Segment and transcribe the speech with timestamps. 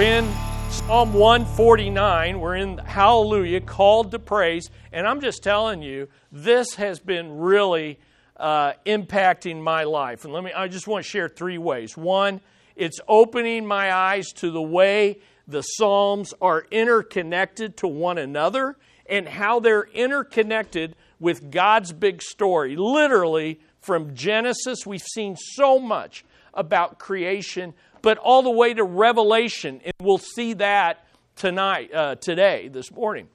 [0.00, 0.32] We're in
[0.70, 2.40] Psalm 149.
[2.40, 4.70] We're in Hallelujah, called to praise.
[4.92, 8.00] And I'm just telling you, this has been really
[8.38, 10.24] uh, impacting my life.
[10.24, 11.98] And let me, I just want to share three ways.
[11.98, 12.40] One,
[12.76, 19.28] it's opening my eyes to the way the Psalms are interconnected to one another and
[19.28, 22.74] how they're interconnected with God's big story.
[22.74, 26.24] Literally, from Genesis, we've seen so much
[26.54, 29.80] about creation but all the way to Revelation.
[29.84, 33.28] And we'll see that tonight, uh, today, this morning.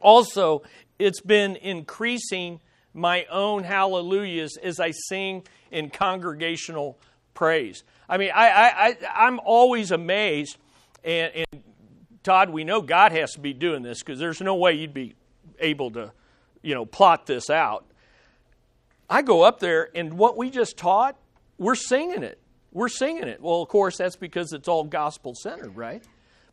[0.00, 0.62] Also,
[0.98, 2.60] it's been increasing
[2.94, 6.98] my own hallelujahs as I sing in congregational
[7.34, 7.84] praise.
[8.08, 10.58] I mean, I, I, am always amazed,
[11.04, 11.62] and, and
[12.22, 15.14] Todd, we know God has to be doing this because there's no way you'd be
[15.60, 16.12] able to,
[16.62, 17.86] you know, plot this out.
[19.08, 21.16] I go up there, and what we just taught,
[21.58, 22.38] we're singing it.
[22.72, 23.40] We're singing it.
[23.42, 26.02] Well, of course, that's because it's all gospel centered, right?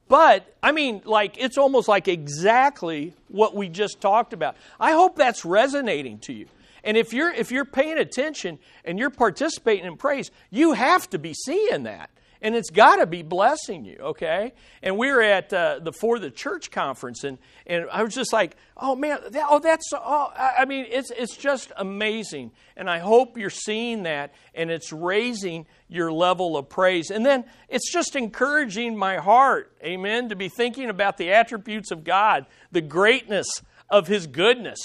[0.08, 4.56] But, I mean, like, it's almost like exactly what we just talked about.
[4.80, 6.48] I hope that's resonating to you.
[6.84, 11.20] And if you're, if you're paying attention and you're participating in praise, you have to
[11.20, 12.09] be seeing that
[12.42, 14.54] and it's got to be blessing you, okay?
[14.82, 18.32] And we were at uh, the For the Church conference, and, and I was just
[18.32, 23.00] like, oh man, that, oh that's, oh, I mean, it's it's just amazing, and I
[23.00, 28.16] hope you're seeing that, and it's raising your level of praise, and then it's just
[28.16, 33.48] encouraging my heart, amen, to be thinking about the attributes of God, the greatness
[33.90, 34.80] of His goodness,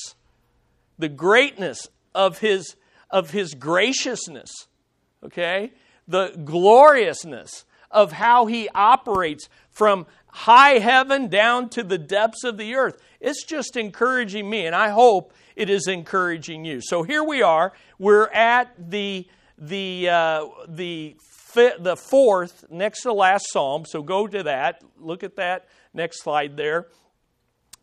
[0.99, 2.77] the greatness of His
[3.11, 4.51] of His graciousness,
[5.25, 5.73] okay
[6.07, 12.75] the gloriousness of how he operates from high heaven down to the depths of the
[12.75, 13.01] earth.
[13.21, 16.81] It's just encouraging me, and I hope it is encouraging you.
[16.83, 17.73] So here we are.
[17.99, 19.27] We're at the
[19.59, 21.17] the uh, the
[21.79, 23.85] the fourth next to the last psalm.
[23.87, 24.83] So go to that.
[24.99, 26.89] Look at that next slide there,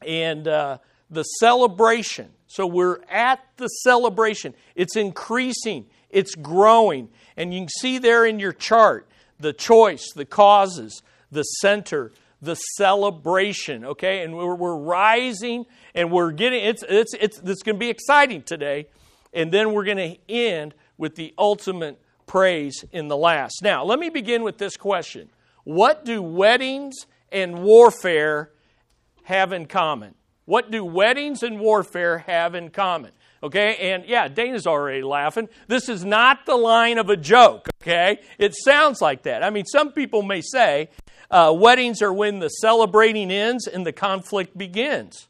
[0.05, 0.79] and uh,
[1.09, 2.29] the celebration.
[2.47, 4.55] So we're at the celebration.
[4.75, 5.85] It's increasing.
[6.09, 7.09] It's growing.
[7.39, 9.07] And you can see there in your chart
[9.39, 11.01] the choice, the causes,
[11.31, 12.11] the center,
[12.41, 14.21] the celebration, okay?
[14.23, 18.43] And we're, we're rising and we're getting, it's, it's, it's, it's going to be exciting
[18.43, 18.87] today.
[19.33, 23.61] And then we're going to end with the ultimate praise in the last.
[23.63, 25.29] Now, let me begin with this question
[25.63, 28.51] What do weddings and warfare
[29.23, 30.15] have in common?
[30.45, 33.11] What do weddings and warfare have in common?
[33.41, 35.47] Okay, and yeah, Dana's already laughing.
[35.67, 38.19] This is not the line of a joke, okay?
[38.37, 39.43] It sounds like that.
[39.43, 40.89] I mean, some people may say
[41.31, 45.27] uh, weddings are when the celebrating ends and the conflict begins.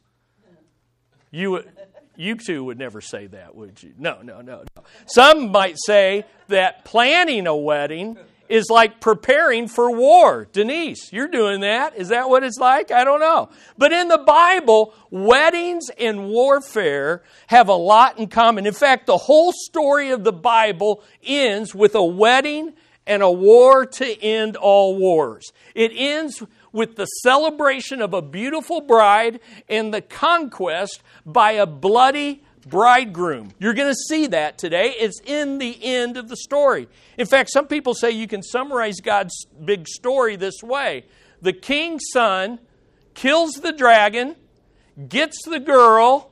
[1.30, 1.64] You,
[2.16, 3.94] you two would never say that, would you?
[3.98, 4.84] No, no, no, no.
[5.06, 8.18] Some might say that planning a wedding
[8.50, 10.48] is like preparing for war.
[10.52, 11.96] Denise, you're doing that.
[11.96, 12.92] Is that what it's like?
[12.92, 13.50] I don't know.
[13.78, 18.66] But in the Bible, weddings and warfare have a lot in common.
[18.66, 22.74] In fact, the whole story of the Bible ends with a wedding
[23.06, 25.52] and a war to end all wars.
[25.76, 32.44] It ends with the celebration of a beautiful bride and the conquest by a bloody
[32.70, 33.52] bridegroom.
[33.60, 34.94] You're going to see that today.
[34.98, 36.88] It's in the end of the story.
[37.18, 41.06] In fact, some people say you can summarize God's big story this way
[41.42, 42.60] the king's son
[43.14, 44.36] kills the dragon,
[45.08, 46.32] gets the girl,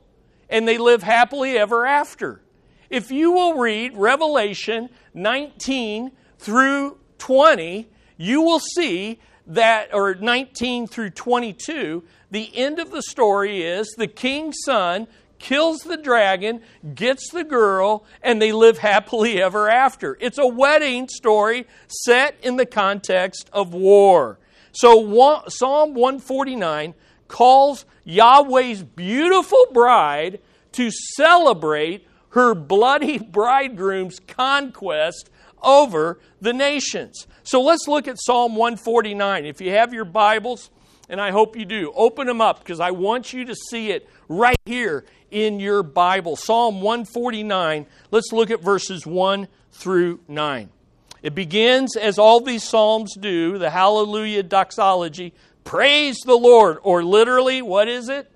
[0.49, 2.41] and they live happily ever after.
[2.89, 11.09] If you will read Revelation 19 through 20, you will see that, or 19 through
[11.11, 15.07] 22, the end of the story is the king's son
[15.39, 16.61] kills the dragon,
[16.95, 20.17] gets the girl, and they live happily ever after.
[20.19, 24.39] It's a wedding story set in the context of war.
[24.71, 26.93] So Psalm 149
[27.27, 30.39] calls Yahweh's beautiful bride
[30.73, 35.29] to celebrate her bloody bridegroom's conquest
[35.63, 37.27] over the nations.
[37.43, 39.45] So let's look at Psalm 149.
[39.45, 40.69] If you have your Bibles,
[41.09, 44.07] and I hope you do, open them up because I want you to see it
[44.27, 46.35] right here in your Bible.
[46.35, 50.69] Psalm 149, let's look at verses 1 through 9.
[51.23, 55.33] It begins, as all these Psalms do, the Hallelujah doxology
[55.67, 58.31] Praise the Lord, or literally, what is it?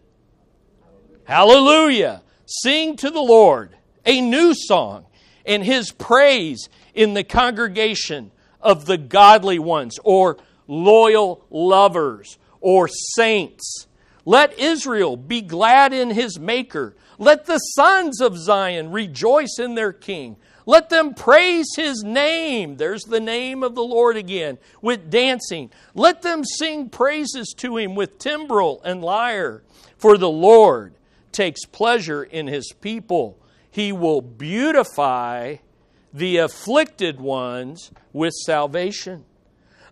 [1.24, 2.24] Hallelujah.
[2.46, 3.74] Sing to the Lord
[4.06, 5.06] a new song
[5.46, 13.88] and his praise in the congregation of the godly ones, or loyal lovers, or saints
[14.25, 16.95] Let Israel be glad in his Maker.
[17.18, 20.38] Let the sons of Zion rejoice in their King.
[20.65, 22.77] Let them praise his name.
[22.77, 25.71] There's the name of the Lord again, with dancing.
[25.95, 29.63] Let them sing praises to him with timbrel and lyre.
[29.97, 30.94] For the Lord
[31.31, 33.38] takes pleasure in his people.
[33.71, 35.57] He will beautify
[36.13, 39.25] the afflicted ones with salvation.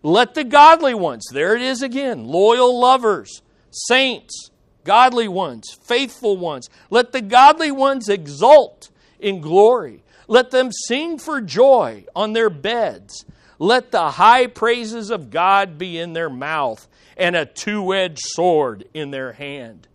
[0.03, 3.41] Let the godly ones, there it is again, loyal lovers,
[3.71, 4.51] saints,
[4.83, 8.89] godly ones, faithful ones, let the godly ones exult
[9.19, 10.03] in glory.
[10.27, 13.25] Let them sing for joy on their beds.
[13.57, 16.87] Let the high praises of God be in their mouth
[17.17, 19.87] and a two edged sword in their hand,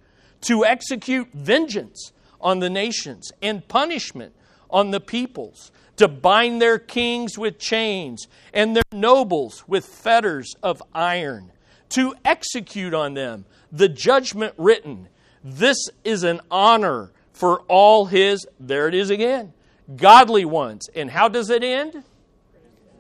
[0.43, 4.35] to execute vengeance on the nations and punishment
[4.69, 10.83] on the peoples to bind their kings with chains and their nobles with fetters of
[10.93, 11.53] iron,
[11.91, 13.45] to execute on them
[13.75, 15.09] the judgment written.
[15.43, 19.53] This is an honor for all his, there it is again,
[19.97, 20.89] godly ones.
[20.95, 22.05] And how does it end?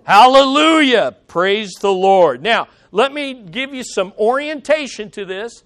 [0.03, 1.17] Hallelujah!
[1.29, 2.43] Praise the Lord.
[2.43, 5.63] Now, let me give you some orientation to this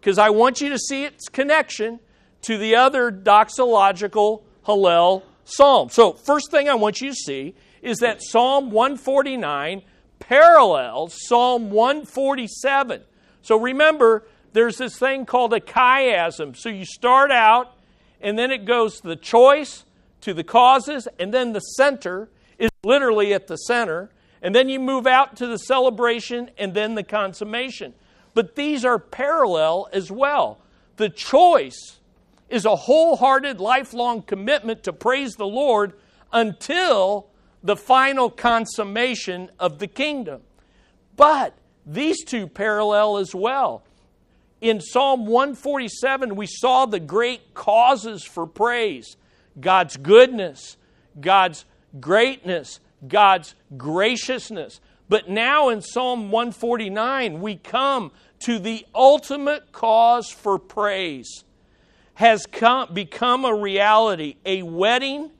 [0.00, 2.00] because I want you to see its connection
[2.42, 5.90] to the other doxological Hallel psalm.
[5.90, 9.82] So, first thing I want you to see is that Psalm 149
[10.20, 13.02] parallels Psalm 147.
[13.42, 16.56] So, remember, there's this thing called a chiasm.
[16.56, 17.76] So, you start out,
[18.20, 19.84] and then it goes to the choice,
[20.22, 22.28] to the causes, and then the center
[22.58, 24.10] is literally at the center.
[24.40, 27.94] And then you move out to the celebration and then the consummation.
[28.34, 30.58] But these are parallel as well.
[30.96, 32.00] The choice
[32.48, 35.92] is a wholehearted, lifelong commitment to praise the Lord
[36.32, 37.28] until
[37.62, 40.42] the final consummation of the kingdom.
[41.16, 41.54] But
[41.86, 43.84] these two parallel as well.
[44.62, 49.16] In Psalm 147, we saw the great causes for praise
[49.60, 50.76] God's goodness,
[51.20, 51.64] God's
[51.98, 54.80] greatness, God's graciousness.
[55.08, 61.42] But now in Psalm 149, we come to the ultimate cause for praise
[62.14, 65.30] has come, become a reality, a wedding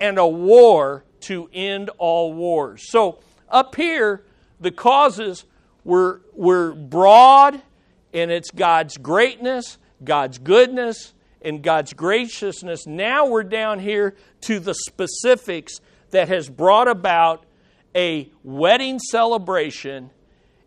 [0.00, 2.90] and a war to end all wars.
[2.90, 4.24] So up here,
[4.58, 5.44] the causes
[5.84, 7.62] were, were broad,
[8.16, 12.86] and it's God's greatness, God's goodness, and God's graciousness.
[12.86, 15.80] Now we're down here to the specifics
[16.10, 17.44] that has brought about
[17.94, 20.10] a wedding celebration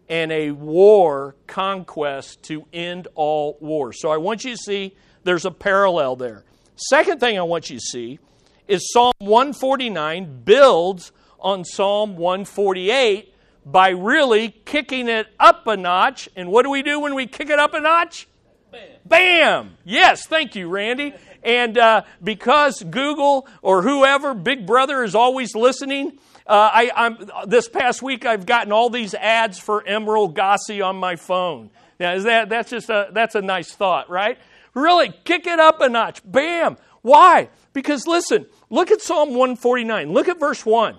[0.07, 3.99] and a war conquest to end all wars.
[3.99, 6.45] So I want you to see there's a parallel there.
[6.75, 8.19] Second thing I want you to see
[8.67, 13.28] is Psalm 149 builds on Psalm 148
[13.65, 16.29] by really kicking it up a notch.
[16.35, 18.27] And what do we do when we kick it up a notch?
[18.71, 18.81] Bam!
[19.05, 19.77] Bam!
[19.83, 21.13] Yes, thank you, Randy.
[21.43, 28.01] And uh, because Google or whoever, Big Brother, is always listening, uh, I, this past
[28.01, 31.69] week I've gotten all these ads for Emeril Lagasse on my phone.
[31.99, 34.37] Now, is that that's just a that's a nice thought, right?
[34.73, 36.21] Really, kick it up a notch.
[36.23, 36.77] Bam.
[37.01, 37.49] Why?
[37.73, 40.11] Because listen, look at Psalm 149.
[40.11, 40.97] Look at verse 1.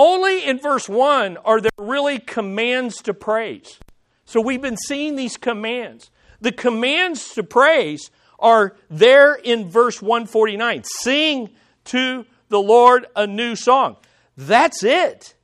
[0.00, 3.78] Only in verse 1 are there really commands to praise.
[4.24, 6.10] So we've been seeing these commands.
[6.40, 10.84] The commands to praise are there in verse 149.
[11.00, 11.50] Sing
[11.84, 13.98] to the Lord a new song.
[14.38, 15.34] That's it.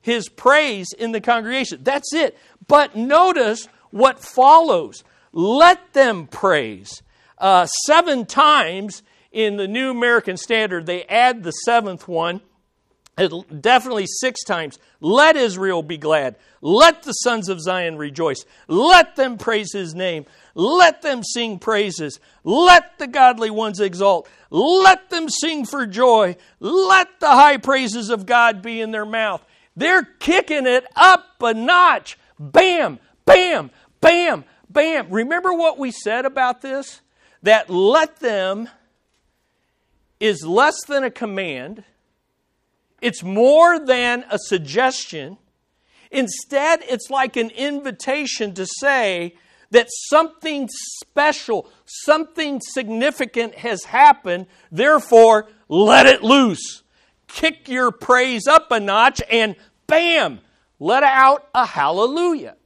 [0.00, 1.80] His praise in the congregation.
[1.82, 2.38] That's it.
[2.66, 7.02] But notice what follows let them praise.
[7.36, 12.40] Uh, seven times in the New American Standard, they add the seventh one.
[13.28, 14.78] Definitely six times.
[15.00, 16.36] Let Israel be glad.
[16.62, 18.44] Let the sons of Zion rejoice.
[18.68, 20.26] Let them praise his name.
[20.54, 22.20] Let them sing praises.
[22.44, 24.28] Let the godly ones exult.
[24.50, 26.36] Let them sing for joy.
[26.60, 29.44] Let the high praises of God be in their mouth.
[29.76, 32.18] They're kicking it up a notch.
[32.38, 35.10] Bam, bam, bam, bam.
[35.10, 37.00] Remember what we said about this?
[37.42, 38.68] That let them
[40.18, 41.84] is less than a command,
[43.00, 45.38] it's more than a suggestion.
[46.10, 49.34] Instead, it's like an invitation to say
[49.70, 50.68] that something
[51.00, 56.82] special, something significant has happened, therefore, let it loose.
[57.28, 59.54] Kick your praise up a notch and
[59.86, 60.40] bam,
[60.80, 62.56] let out a hallelujah.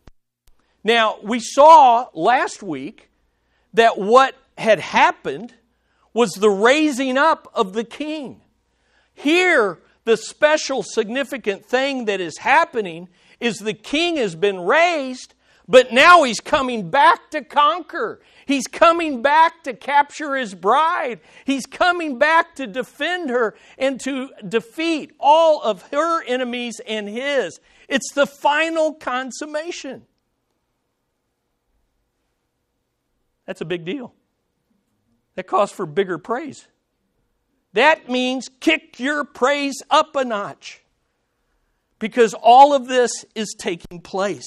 [0.83, 3.11] Now, we saw last week
[3.75, 5.55] that what had happened
[6.15, 8.41] was the raising up of the king.
[9.13, 13.09] Here, the special significant thing that is happening
[13.41, 15.35] is the king has been raised,
[15.67, 18.21] But now he's coming back to conquer.
[18.47, 21.21] He's coming back to capture his bride.
[21.47, 27.59] He's coming back to defend her and to defeat all of her enemies and his.
[27.89, 30.03] It's the final consummation.
[33.47, 34.15] That's a big deal.
[35.37, 36.69] That calls for bigger praise.
[37.75, 40.81] That means kick your praise up a notch
[41.99, 44.47] because all of this is taking place.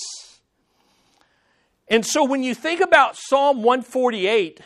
[1.89, 4.61] And so when you think about Psalm 148,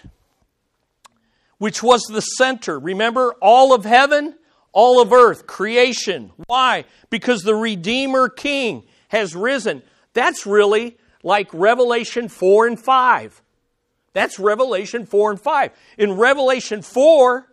[1.57, 4.35] which was the center, remember all of heaven,
[4.73, 6.31] all of earth, creation.
[6.47, 6.85] Why?
[7.09, 9.81] Because the Redeemer King has risen.
[10.13, 13.41] That's really like Revelation 4 and 5.
[14.13, 15.71] That's Revelation 4 and 5.
[15.97, 17.47] In Revelation 4,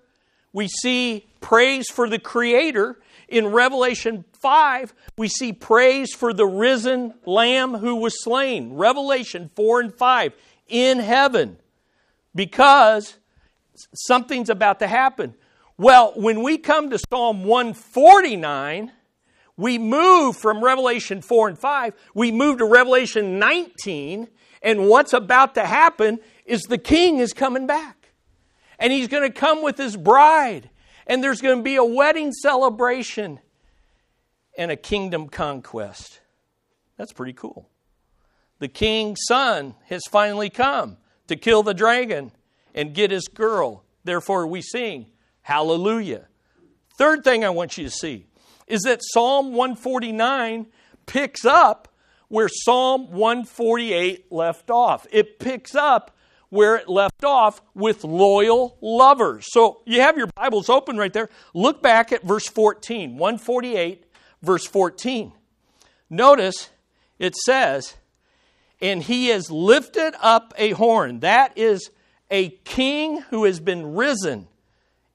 [0.52, 2.98] we see praise for the Creator.
[3.28, 8.74] In Revelation 5, we see praise for the risen Lamb who was slain.
[8.74, 10.32] Revelation 4 and 5
[10.68, 11.58] in heaven
[12.34, 13.18] because
[13.94, 15.34] something's about to happen.
[15.76, 18.92] Well, when we come to Psalm 149,
[19.56, 24.28] we move from Revelation 4 and 5, we move to Revelation 19,
[24.62, 27.97] and what's about to happen is the king is coming back.
[28.78, 30.70] And he's going to come with his bride,
[31.06, 33.40] and there's going to be a wedding celebration
[34.56, 36.20] and a kingdom conquest.
[36.96, 37.68] That's pretty cool.
[38.58, 40.96] The king's son has finally come
[41.28, 42.32] to kill the dragon
[42.74, 43.84] and get his girl.
[44.04, 45.06] Therefore, we sing,
[45.42, 46.26] Hallelujah.
[46.98, 48.26] Third thing I want you to see
[48.66, 50.66] is that Psalm 149
[51.06, 51.88] picks up
[52.28, 55.06] where Psalm 148 left off.
[55.10, 56.16] It picks up
[56.50, 59.46] where it left off with loyal lovers.
[59.50, 61.28] So you have your Bibles open right there.
[61.54, 64.04] Look back at verse 14, 148
[64.42, 65.32] verse 14.
[66.10, 66.70] Notice
[67.18, 67.96] it says,
[68.80, 71.20] and he has lifted up a horn.
[71.20, 71.90] That is
[72.30, 74.46] a king who has been risen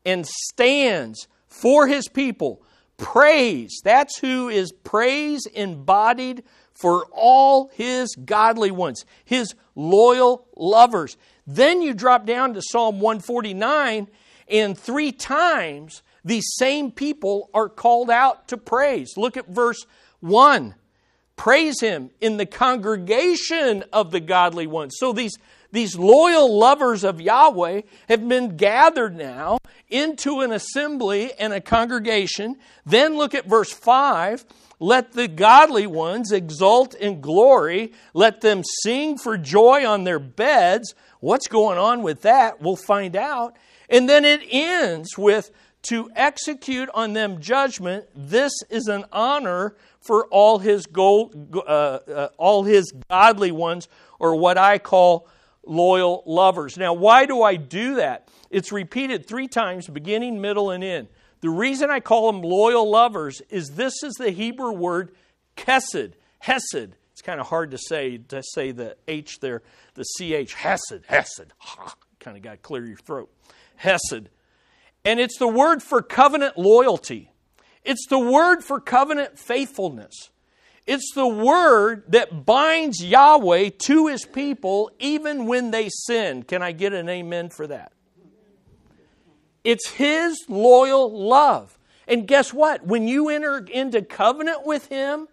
[0.06, 2.62] and stands for his people.
[2.98, 6.44] Praise, that's who is praise embodied
[6.84, 11.16] for all his godly ones, his loyal lovers.
[11.48, 14.10] Then you drop down to Psalm 149,
[14.50, 19.14] and three times these same people are called out to praise.
[19.16, 19.86] Look at verse
[20.20, 20.76] 1.
[21.38, 24.96] Praise him in the congregation of the godly ones.
[24.98, 25.38] So these,
[25.72, 32.58] these loyal lovers of Yahweh have been gathered now into an assembly and a congregation.
[32.86, 34.46] Then look at verse 5.
[34.84, 37.94] Let the godly ones exult in glory.
[38.14, 40.94] Let them sing for joy on their beds.
[41.22, 42.62] What's going on with that?
[42.62, 43.56] We'll find out.
[43.90, 45.52] And then it ends with
[45.84, 48.08] to execute on them judgment.
[48.14, 53.88] This is an honor for all his gold, uh, uh, all his godly ones,
[54.20, 55.30] or what I call
[55.66, 56.78] loyal lovers.
[56.78, 58.28] Now, why do I do that?
[58.50, 61.08] It's repeated three times, beginning, middle, and end.
[61.44, 65.14] The reason I call them loyal lovers is this is the Hebrew word
[65.58, 66.96] kesed, hesed.
[67.12, 69.62] It's kind of hard to say to say the H there,
[69.96, 71.52] the CH, hesed, hesed.
[72.22, 73.30] kind of got to clear your throat.
[73.76, 74.30] Hesed.
[75.04, 77.30] And it's the word for covenant loyalty.
[77.84, 80.30] It's the word for covenant faithfulness.
[80.88, 86.44] It's the word that binds Yahweh to his people even when they sin.
[86.44, 87.92] Can I get an amen for that?
[89.64, 91.78] It's his loyal love.
[92.08, 92.86] And guess what?
[92.86, 95.28] When you enter into covenant with him,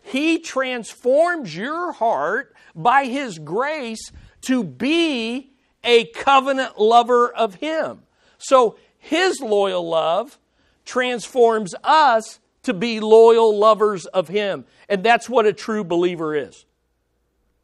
[0.00, 4.10] he transforms your heart by his grace
[4.42, 5.52] to be
[5.84, 8.02] a covenant lover of him.
[8.38, 10.38] So his loyal love
[10.84, 14.64] transforms us to be loyal lovers of Him.
[14.88, 16.64] And that's what a true believer is.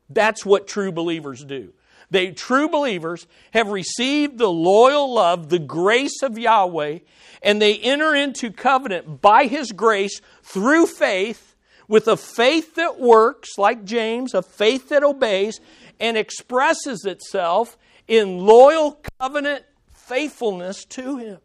[0.08, 1.72] That's what true believers do.
[2.14, 7.00] They, true believers, have received the loyal love, the grace of Yahweh,
[7.42, 11.56] and they enter into covenant by His grace through faith,
[11.88, 15.58] with a faith that works, like James, a faith that obeys,
[15.98, 21.38] and expresses itself in loyal covenant faithfulness to Him.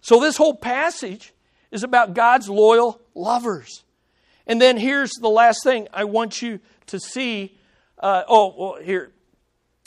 [0.00, 1.34] So, this whole passage
[1.72, 3.82] is about God's loyal lovers.
[4.46, 7.58] And then here's the last thing I want you to see.
[7.98, 9.10] Uh, oh, well, here,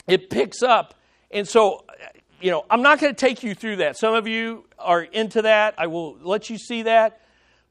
[0.08, 0.94] it picks up.
[1.30, 1.84] And so,
[2.40, 3.96] you know, I'm not going to take you through that.
[3.96, 5.74] Some of you are into that.
[5.78, 7.20] I will let you see that.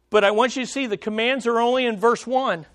[0.09, 2.65] But I want you to see the commands are only in verse 1.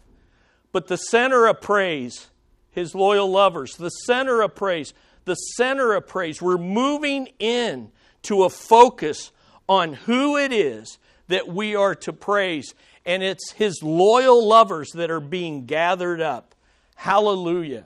[0.73, 2.29] But the center of praise,
[2.71, 4.93] his loyal lovers, the center of praise,
[5.25, 6.43] the center of praise.
[6.43, 7.93] We're moving in
[8.23, 9.31] to a focus
[9.69, 12.75] on who it is that we are to praise.
[13.07, 16.55] And it's his loyal lovers that are being gathered up.
[16.95, 17.85] Hallelujah.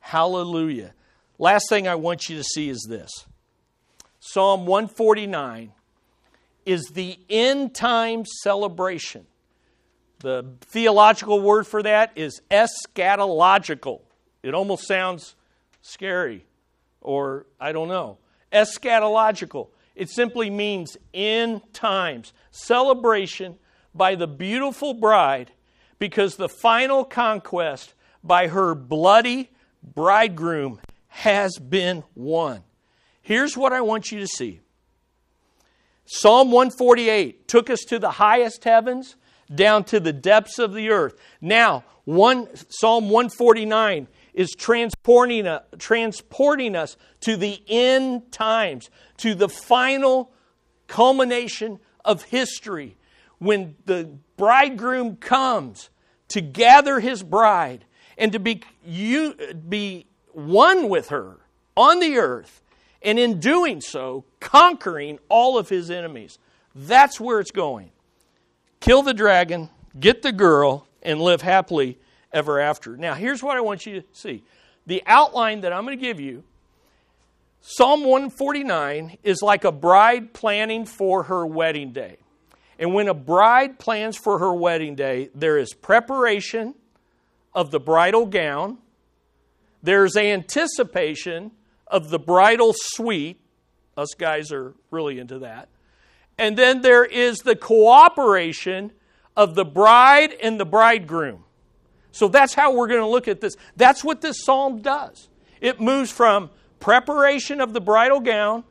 [0.00, 0.94] Hallelujah.
[1.40, 3.10] Last thing I want you to see is this
[4.20, 5.72] Psalm 149
[6.66, 9.24] is the end time celebration.
[10.18, 14.02] The theological word for that is eschatological.
[14.42, 15.34] It almost sounds
[15.80, 16.44] scary,
[17.00, 18.18] or I don't know.
[18.52, 19.68] Eschatological.
[19.96, 22.34] It simply means end times.
[22.50, 23.56] Celebration
[23.94, 25.52] by the beautiful bride
[25.98, 29.48] because the final conquest by her bloody
[29.82, 30.80] bridegroom
[31.10, 32.62] has been won.
[33.20, 34.60] Here's what I want you to see
[36.06, 39.16] Psalm 148 took us to the highest heavens,
[39.54, 41.14] down to the depths of the earth.
[41.40, 49.48] Now, one, Psalm 149 is transporting, uh, transporting us to the end times, to the
[49.48, 50.32] final
[50.86, 52.96] culmination of history
[53.38, 55.90] when the bridegroom comes
[56.28, 57.84] to gather his bride
[58.16, 59.34] and to be, you,
[59.68, 61.38] be one with her
[61.76, 62.62] on the earth,
[63.02, 66.38] and in doing so, conquering all of his enemies.
[66.74, 67.90] That's where it's going.
[68.80, 71.98] Kill the dragon, get the girl, and live happily
[72.32, 72.96] ever after.
[72.96, 74.42] Now, here's what I want you to see
[74.86, 76.44] the outline that I'm going to give you.
[77.62, 82.16] Psalm 149 is like a bride planning for her wedding day.
[82.78, 86.74] And when a bride plans for her wedding day, there is preparation
[87.54, 88.78] of the bridal gown,
[89.82, 91.52] there's anticipation
[91.86, 93.40] of the bridal suite.
[93.96, 95.68] Us guys are really into that.
[96.38, 98.92] And then there is the cooperation
[99.36, 101.44] of the bride and the bridegroom.
[102.12, 103.56] So that's how we're going to look at this.
[103.76, 105.28] That's what this psalm does.
[105.60, 108.64] It moves from preparation of the bridal gown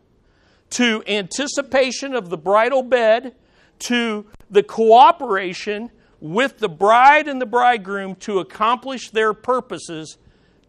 [0.72, 3.36] to anticipation of the bridal bed
[3.80, 5.90] to the cooperation
[6.20, 10.18] with the bride and the bridegroom to accomplish their purposes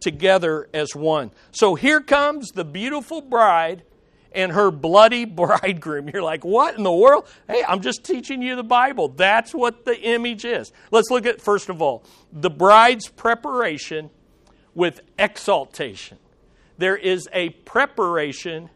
[0.00, 1.30] together as one.
[1.52, 3.82] So here comes the beautiful bride
[4.32, 6.08] and her bloody bridegroom.
[6.08, 7.28] You're like, what in the world?
[7.48, 9.08] Hey, I'm just teaching you the Bible.
[9.08, 10.72] That's what the image is.
[10.90, 14.10] Let's look at, first of all, the bride's preparation
[14.74, 16.18] with exaltation.
[16.78, 18.70] There is a preparation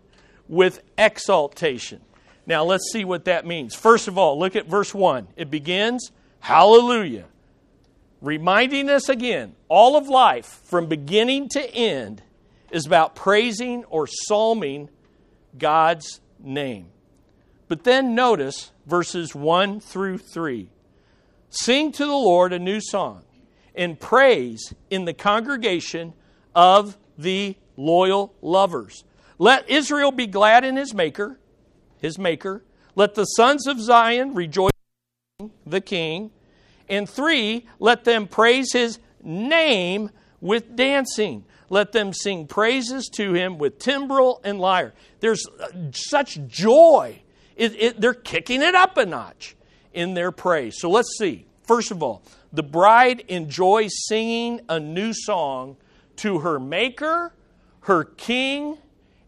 [0.49, 2.01] with exaltation.
[2.47, 3.75] Now, let's see what that means.
[3.75, 5.29] First of all, look at verse 1.
[5.37, 6.11] It begins,
[6.41, 7.25] Hallelujah.
[8.25, 12.23] Reminding us again, all of life, from beginning to end,
[12.71, 14.89] is about praising or psalming
[15.59, 16.89] God's name.
[17.69, 20.71] But then notice verses 1 through 3.
[21.51, 23.23] Sing to the Lord a new song
[23.75, 26.15] and praise in the congregation
[26.55, 29.05] of the loyal lovers.
[29.39, 31.39] Let Israel be glad in his maker
[32.05, 32.63] his maker.
[32.95, 34.71] Let the sons of Zion rejoice
[35.67, 36.31] the king.
[36.89, 41.45] And three, let them praise his name with dancing.
[41.71, 44.93] Let them sing praises to him with timbrel and lyre.
[45.21, 47.23] There's uh, such joy.
[47.57, 49.57] It, it, they're kicking it up a notch
[49.93, 50.77] in their praise.
[50.79, 51.47] So let's see.
[51.63, 55.77] First of all, the bride enjoys singing a new song
[56.17, 57.33] to her maker,
[57.81, 58.79] her king,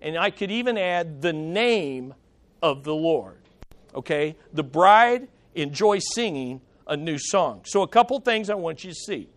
[0.00, 2.14] and I could even add the name
[2.62, 3.38] of the Lord.
[3.94, 4.36] Okay?
[4.52, 7.62] The bride enjoys singing a new song.
[7.64, 9.28] So, a couple things I want you to see.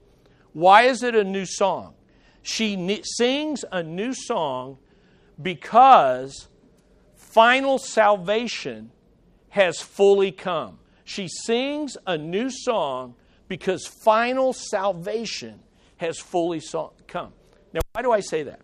[0.54, 1.94] Why is it a new song?
[2.42, 4.78] She sings a new song
[5.42, 6.48] because
[7.16, 8.92] final salvation
[9.50, 10.80] has fully come.
[11.04, 13.16] She sings a new song
[13.48, 15.60] because final salvation
[15.98, 16.62] has fully
[17.08, 17.34] come.
[17.74, 18.62] Now, why do I say that?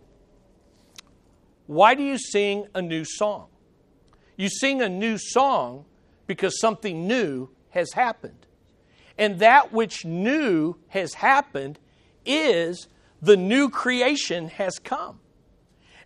[1.67, 3.47] Why do you sing a new song?
[4.37, 5.85] You sing a new song
[6.27, 8.45] because something new has happened.
[9.17, 11.79] And that which new has happened
[12.25, 12.87] is
[13.21, 15.19] the new creation has come.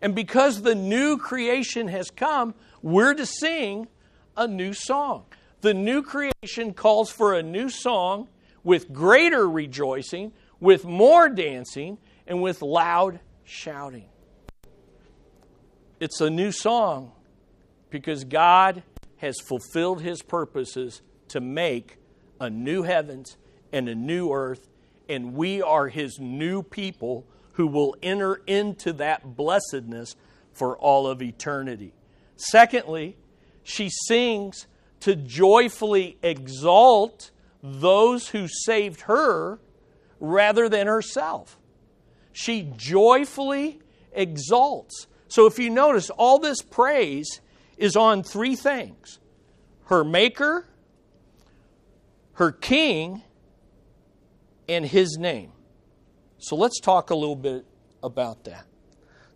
[0.02, 3.88] And because the new creation has come, we're to sing
[4.38, 5.26] a new song.
[5.62, 8.30] The new creation calls for a new song
[8.64, 14.08] with greater rejoicing, with more dancing, and with loud shouting.
[16.00, 17.12] It's a new song
[17.90, 18.84] because God
[19.18, 21.98] has fulfilled his purposes to make
[22.40, 23.38] a new heavens
[23.72, 24.70] and a new earth,
[25.08, 30.16] and we are his new people who will enter into that blessedness
[30.54, 31.94] for all of eternity.
[32.36, 33.18] Secondly,
[33.64, 34.68] she sings
[35.02, 39.60] to joyfully exalt those who saved her
[40.20, 41.58] rather than herself.
[42.32, 43.80] She joyfully
[44.14, 45.08] exalts.
[45.28, 47.42] So if you notice, all this praise
[47.78, 49.20] is on three things
[49.86, 50.66] her maker,
[52.40, 53.22] her king,
[54.70, 55.52] and his name.
[56.38, 57.66] So let's talk a little bit
[58.02, 58.66] about that.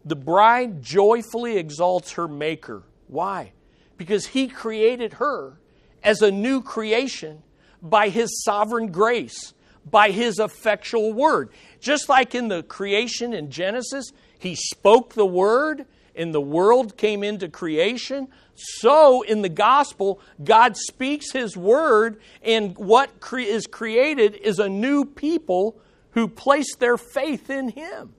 [0.05, 2.83] The bride joyfully exalts her Maker.
[3.07, 3.51] Why?
[3.97, 5.59] Because he created her
[6.01, 7.43] as a new creation
[7.81, 9.53] by his sovereign grace,
[9.89, 11.49] by his effectual word.
[11.81, 15.85] Just like in the creation in Genesis, he spoke the word
[16.15, 18.29] and the world came into creation.
[18.55, 24.69] So in the gospel, God speaks his word, and what cre- is created is a
[24.69, 25.79] new people
[26.11, 28.13] who place their faith in him.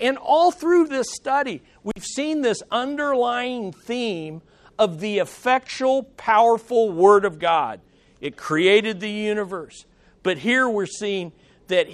[0.00, 4.42] And all through this study, we've seen this underlying theme
[4.78, 7.80] of the effectual, powerful Word of God.
[8.20, 9.84] It created the universe.
[10.22, 11.32] But here we're seeing
[11.66, 11.88] that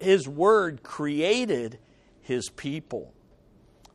[0.00, 1.78] His Word created
[2.20, 3.12] His people.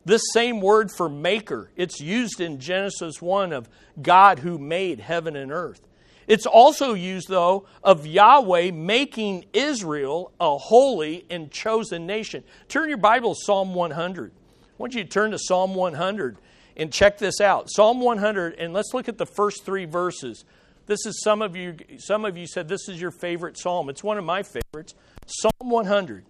[0.06, 3.68] This same word for maker, it's used in Genesis 1 of
[4.00, 5.80] God who made heaven and earth.
[6.28, 12.44] It's also used, though, of Yahweh making Israel a holy and chosen nation.
[12.68, 14.30] Turn your Bible to Psalm 100.
[14.30, 16.38] I want you to turn to Psalm 100
[16.76, 17.68] and check this out.
[17.68, 20.44] Psalm 100, and let's look at the first three verses.
[20.86, 23.88] This is some of you, some of you said this is your favorite psalm.
[23.88, 24.94] It's one of my favorites.
[25.26, 26.24] Psalm 100.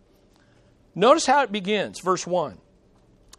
[0.95, 2.57] Notice how it begins, verse 1.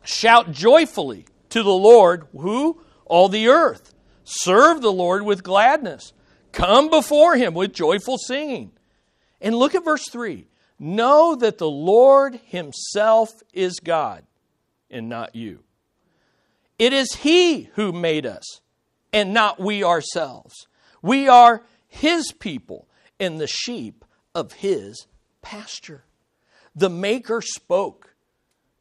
[0.07, 2.79] Shout joyfully to the Lord, who?
[3.07, 3.93] All the earth.
[4.23, 6.13] Serve the Lord with gladness.
[6.53, 8.71] Come before him with joyful singing.
[9.41, 10.47] And look at verse 3.
[10.79, 14.23] Know that the Lord himself is God
[14.89, 15.65] and not you.
[16.79, 18.61] It is he who made us
[19.11, 20.67] and not we ourselves.
[21.01, 22.87] We are his people
[23.19, 25.05] and the sheep of his
[25.41, 26.05] pasture.
[26.73, 28.06] The Maker spoke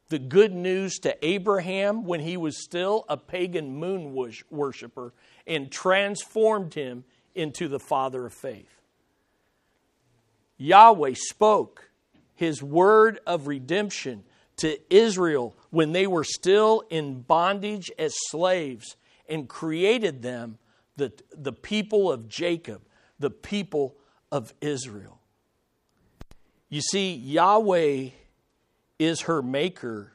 [0.09, 4.13] the good news to Abraham when he was still a pagan moon
[4.49, 5.13] worshiper
[5.45, 7.03] and transformed him
[7.35, 8.81] into the father of faith.
[10.57, 11.91] Yahweh spoke
[12.33, 14.23] his word of redemption
[14.57, 18.95] to Israel when they were still in bondage as slaves
[19.29, 20.57] and created them
[20.95, 22.81] the, the people of Jacob,
[23.19, 23.95] the people
[24.31, 25.19] of Israel.
[26.69, 28.09] You see, Yahweh
[28.99, 30.13] is her maker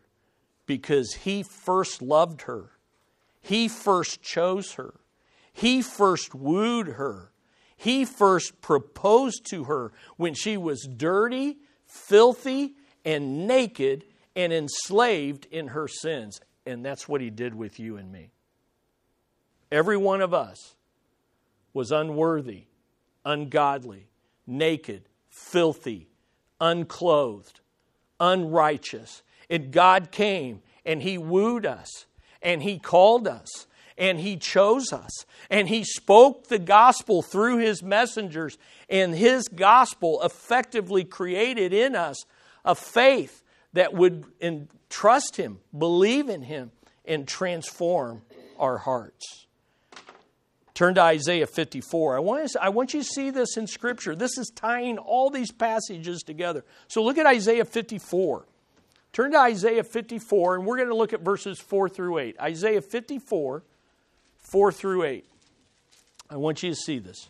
[0.66, 2.70] because he first loved her,
[3.40, 4.94] he first chose her,
[5.52, 7.32] he first wooed her,
[7.76, 14.04] he first proposed to her when she was dirty, filthy, and naked
[14.36, 16.40] and enslaved in her sins.
[16.64, 18.30] And that's what he did with you and me.
[19.72, 20.76] Every one of us
[21.74, 22.64] was unworthy,
[23.24, 24.06] ungodly,
[24.46, 26.08] naked, filthy,
[26.60, 27.61] unclothed,
[28.22, 29.22] unrighteous.
[29.50, 32.06] And God came and He wooed us
[32.40, 33.66] and He called us
[33.98, 38.56] and He chose us and He spoke the gospel through His messengers.
[38.88, 42.24] And His gospel effectively created in us
[42.64, 44.24] a faith that would
[44.88, 46.70] trust Him, believe in Him,
[47.04, 48.22] and transform
[48.58, 49.46] our hearts.
[50.74, 52.16] Turn to Isaiah 54.
[52.16, 54.16] I want, to, I want you to see this in Scripture.
[54.16, 56.64] This is tying all these passages together.
[56.88, 58.46] So look at Isaiah 54.
[59.12, 62.40] Turn to Isaiah 54, and we're going to look at verses 4 through 8.
[62.40, 63.62] Isaiah 54,
[64.38, 65.24] 4 through 8.
[66.30, 67.28] I want you to see this.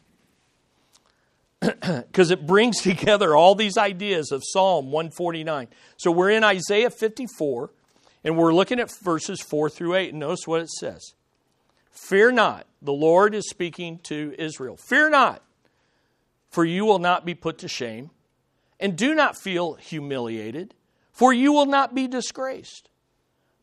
[1.80, 5.68] Because it brings together all these ideas of Psalm 149.
[5.96, 7.70] So we're in Isaiah 54,
[8.22, 10.10] and we're looking at verses 4 through 8.
[10.10, 11.14] And notice what it says
[11.92, 14.76] Fear not, the Lord is speaking to Israel.
[14.76, 15.42] Fear not,
[16.50, 18.10] for you will not be put to shame,
[18.80, 20.74] and do not feel humiliated,
[21.12, 22.88] for you will not be disgraced.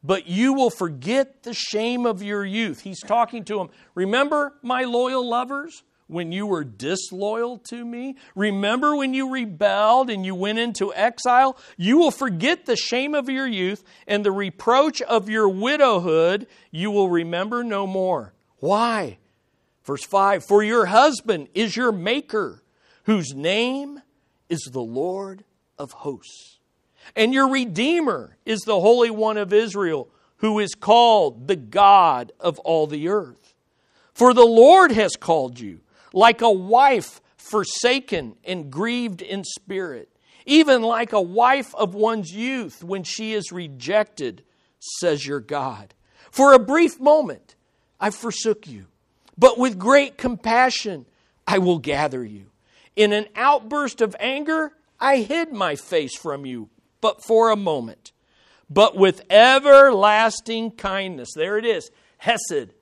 [0.03, 2.81] But you will forget the shame of your youth.
[2.81, 3.69] He's talking to them.
[3.95, 5.83] Remember, my loyal lovers?
[6.09, 8.17] When you were disloyal to me?
[8.35, 11.57] Remember when you rebelled and you went into exile?
[11.77, 16.91] You will forget the shame of your youth and the reproach of your widowhood you
[16.91, 18.33] will remember no more.
[18.57, 19.19] Why?
[19.83, 22.63] Verse 5 For your husband is your maker,
[23.03, 24.01] whose name
[24.49, 25.43] is the Lord
[25.77, 26.57] of hosts.
[27.15, 32.59] And your Redeemer is the Holy One of Israel, who is called the God of
[32.59, 33.53] all the earth.
[34.13, 35.81] For the Lord has called you
[36.13, 40.09] like a wife forsaken and grieved in spirit,
[40.45, 44.43] even like a wife of one's youth when she is rejected,
[44.79, 45.93] says your God.
[46.31, 47.55] For a brief moment
[47.99, 48.85] I forsook you,
[49.37, 51.05] but with great compassion
[51.47, 52.47] I will gather you.
[52.95, 56.69] In an outburst of anger, I hid my face from you,
[57.01, 58.11] but for a moment.
[58.69, 62.73] But with everlasting kindness, there it is, Hesed,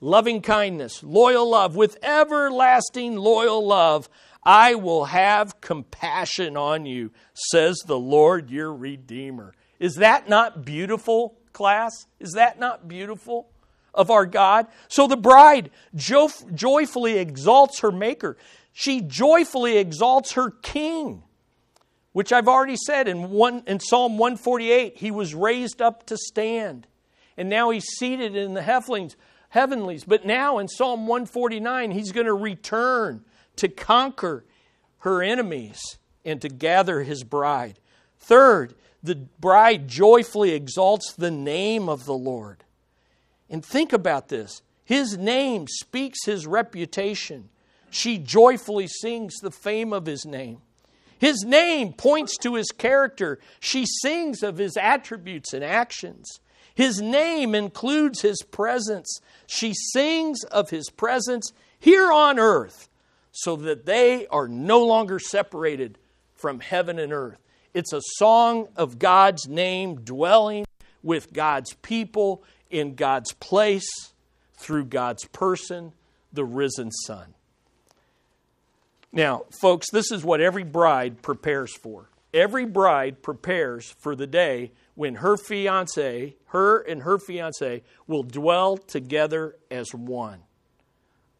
[0.00, 4.08] loving kindness, loyal love, with everlasting loyal love,
[4.42, 9.54] I will have compassion on you, says the Lord your Redeemer.
[9.80, 12.06] Is that not beautiful, class?
[12.20, 13.48] Is that not beautiful
[13.92, 14.66] of our God?
[14.88, 18.36] So the bride jo- joyfully exalts her Maker.
[18.72, 21.22] She joyfully exalts her King,
[22.12, 26.86] which I've already said in, one, in Psalm 148, he was raised up to stand.
[27.36, 29.16] And now he's seated in the heavenlies
[29.56, 30.04] heavenlies.
[30.04, 33.24] But now in Psalm 149, he's going to return
[33.56, 34.44] to conquer
[34.98, 35.80] her enemies
[36.26, 37.80] and to gather his bride.
[38.18, 42.64] Third, the bride joyfully exalts the name of the Lord.
[43.48, 47.48] And think about this his name speaks his reputation.
[47.90, 50.58] She joyfully sings the fame of his name.
[51.18, 53.38] His name points to his character.
[53.58, 56.40] She sings of his attributes and actions.
[56.76, 59.20] His name includes his presence.
[59.46, 62.90] She sings of his presence here on earth
[63.32, 65.96] so that they are no longer separated
[66.34, 67.38] from heaven and earth.
[67.72, 70.66] It's a song of God's name dwelling
[71.02, 74.12] with God's people in God's place
[74.54, 75.92] through God's person,
[76.30, 77.32] the risen Son.
[79.12, 82.10] Now, folks, this is what every bride prepares for.
[82.34, 88.76] Every bride prepares for the day when her fiance, her and her fiance, will dwell
[88.76, 90.40] together as one.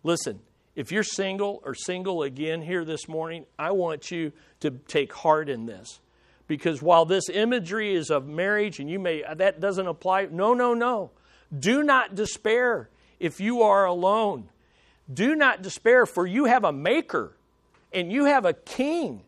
[0.04, 0.38] Listen,
[0.76, 5.48] if you're single or single again here this morning, I want you to take heart
[5.48, 6.00] in this.
[6.46, 10.74] Because while this imagery is of marriage and you may, that doesn't apply, no, no,
[10.74, 11.10] no.
[11.58, 14.50] Do not despair if you are alone.
[15.12, 17.36] Do not despair, for you have a maker
[17.92, 19.22] and you have a king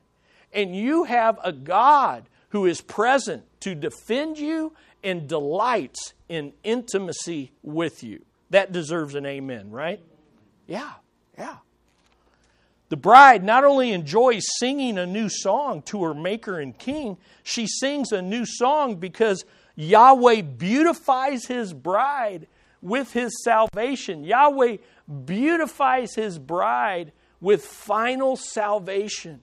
[0.53, 7.53] and you have a God who is present to defend you and delights in intimacy
[7.63, 8.25] with you.
[8.51, 10.01] That deserves an amen, right?
[10.67, 10.93] Yeah,
[11.37, 11.57] yeah.
[12.89, 17.67] The bride not only enjoys singing a new song to her Maker and King, she
[17.67, 19.45] sings a new song because
[19.77, 22.47] Yahweh beautifies his bride
[22.81, 24.25] with his salvation.
[24.25, 24.79] Yahweh
[25.27, 29.43] beautifies his bride with final salvation.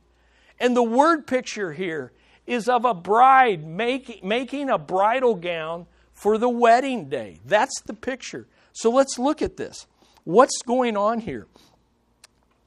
[0.60, 2.12] And the word picture here
[2.48, 7.40] is of a bride make, making a bridal gown for the wedding day.
[7.46, 8.48] That's the picture.
[8.74, 9.88] So let's look at this.
[10.24, 11.48] What's going on here?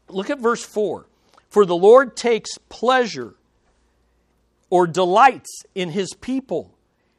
[0.08, 1.06] Look at verse 4.
[1.48, 3.34] For the Lord takes pleasure
[4.70, 6.74] or delights in his people,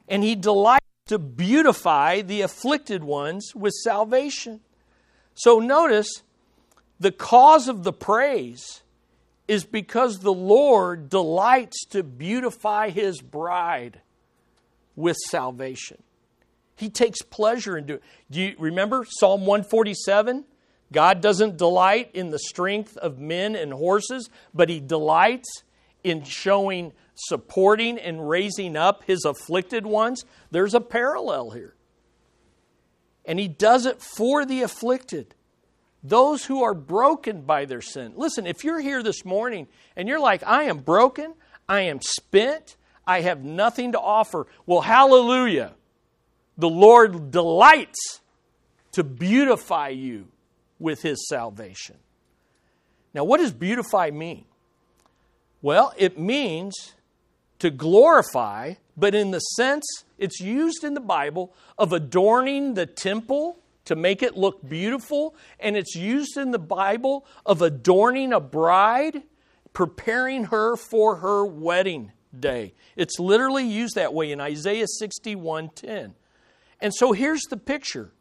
[0.07, 4.59] and he delights to beautify the afflicted ones with salvation.
[5.33, 6.21] So notice
[6.99, 8.83] the cause of the praise
[9.49, 13.99] is because the Lord delights to beautify his bride
[14.95, 16.03] with salvation.
[16.75, 20.45] He takes pleasure in doing Do you remember Psalm 147?
[20.93, 25.63] God doesn't delight in the strength of men and horses, but he delights
[26.03, 30.25] in showing, supporting, and raising up his afflicted ones.
[30.51, 31.73] There's a parallel here.
[33.25, 35.33] And he does it for the afflicted
[36.03, 38.13] those who are broken by their sin.
[38.15, 41.33] Listen, if you're here this morning and you're like, I am broken,
[41.67, 45.73] I am spent, I have nothing to offer, well, hallelujah.
[46.57, 48.21] The Lord delights
[48.93, 50.27] to beautify you
[50.79, 51.97] with His salvation.
[53.13, 54.45] Now, what does beautify mean?
[55.61, 56.93] Well, it means
[57.59, 59.85] to glorify, but in the sense
[60.17, 63.59] it's used in the Bible of adorning the temple
[63.89, 69.23] to make it look beautiful, and it's used in the Bible of adorning a bride,
[69.73, 72.75] preparing her for her wedding day.
[72.95, 76.13] It's literally used that way in Isaiah 61:10.
[76.79, 78.13] And so here's the picture.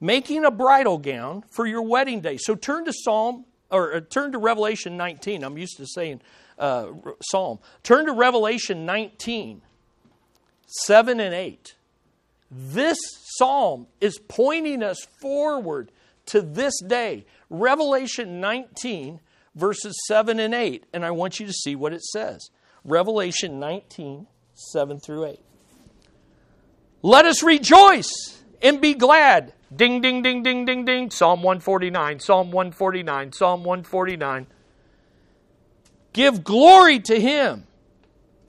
[0.00, 2.36] Making a bridal gown for your wedding day.
[2.36, 5.44] So turn to Psalm or uh, turn to Revelation 19.
[5.44, 6.20] I'm used to saying
[6.58, 6.88] uh,
[7.30, 7.60] Psalm.
[7.84, 9.62] Turn to Revelation 19,
[10.66, 11.76] 7 and 8.
[12.50, 12.98] This
[13.36, 15.90] psalm is pointing us forward
[16.26, 17.24] to this day.
[17.50, 19.20] Revelation 19,
[19.54, 20.84] verses 7 and 8.
[20.92, 22.50] And I want you to see what it says.
[22.84, 25.40] Revelation 19, 7 through 8.
[27.02, 29.52] Let us rejoice and be glad.
[29.74, 31.10] Ding, ding, ding, ding, ding, ding.
[31.10, 34.46] Psalm 149, Psalm 149, Psalm 149.
[36.12, 37.66] Give glory to him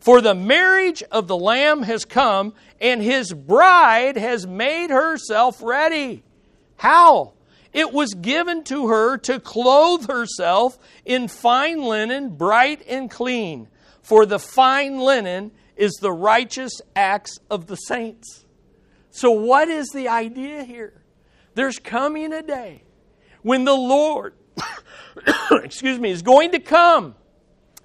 [0.08, 6.24] for the marriage of the Lamb has come, and his bride has made herself ready.
[6.78, 7.34] How?
[7.74, 13.67] It was given to her to clothe herself in fine linen, bright and clean.
[14.02, 18.46] For the fine linen is the righteous acts of the saints.
[19.12, 21.04] So, what is the idea here?
[21.54, 22.84] There's coming a day
[23.41, 24.36] when the Lord,
[25.52, 27.13] excuse me, is going to come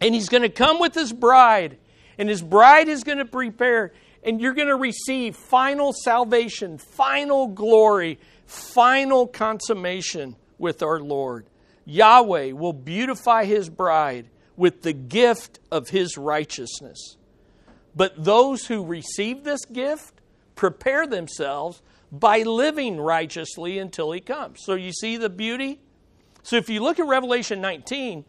[0.01, 1.79] and he's going to come with his bride
[2.23, 7.49] and his bride is going to prepare and you're going to receive final salvation, final
[7.49, 11.47] glory, final consummation with our Lord.
[11.85, 17.17] Yahweh will beautify his bride with the gift of his righteousness.
[17.97, 20.21] But those who receive this gift
[20.55, 21.83] prepare themselves
[22.13, 24.61] by living righteously until he comes.
[24.63, 25.81] So you see the beauty?
[26.45, 28.25] So if you look at Revelation 19,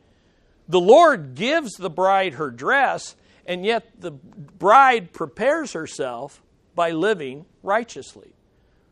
[0.67, 6.41] the Lord gives the bride her dress, and yet the bride prepares herself
[6.75, 8.34] by living righteously.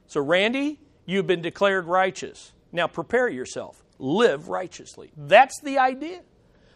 [0.08, 2.52] So, Randy, you've been declared righteous.
[2.72, 3.84] Now prepare yourself.
[3.98, 5.12] Live righteously.
[5.16, 6.22] That's the idea.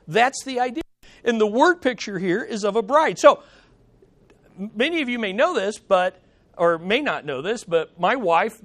[0.07, 0.83] That's the idea.
[1.23, 3.19] And the word picture here is of a bride.
[3.19, 3.43] So,
[4.57, 6.21] many of you may know this, but
[6.57, 8.61] or may not know this, but my wife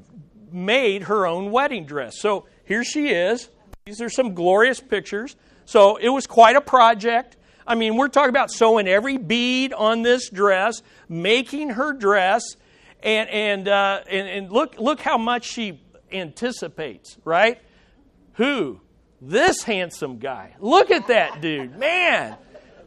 [0.53, 2.21] made her own wedding dress.
[2.21, 3.49] So here she is.
[3.87, 5.37] These are some glorious pictures.
[5.65, 7.37] So it was quite a project.
[7.71, 12.43] I mean, we're talking about sewing every bead on this dress, making her dress,
[13.01, 15.81] and and uh, and, and look look how much she
[16.11, 17.63] anticipates, right?
[18.35, 18.81] Who?
[19.21, 20.57] This handsome guy.
[20.59, 22.37] Look at that dude, man.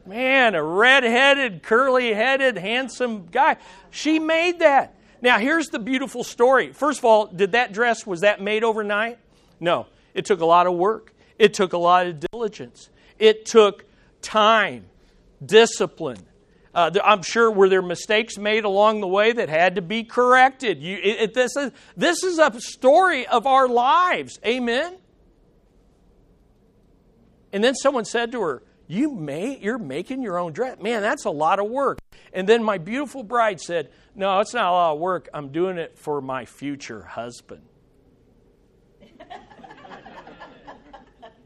[0.06, 3.56] Man, a red-headed, curly-headed, handsome guy.
[3.90, 4.96] She made that.
[5.22, 6.74] Now, here's the beautiful story.
[6.74, 9.18] First of all, did that dress was that made overnight?
[9.62, 9.86] No.
[10.14, 11.14] It took a lot of work.
[11.40, 12.90] It took a lot of diligence.
[13.18, 13.86] It took
[14.24, 14.86] time,
[15.46, 16.26] discipline.
[16.74, 20.82] Uh, I'm sure were there mistakes made along the way that had to be corrected.
[20.82, 24.40] You, it, it, this, is, this is a story of our lives.
[24.44, 24.96] Amen?
[27.52, 30.80] And then someone said to her, you may, you're making your own dress.
[30.82, 32.00] Man, that's a lot of work.
[32.34, 35.30] And then my beautiful bride said, No, it's not a lot of work.
[35.34, 37.62] I'm doing it for my future husband.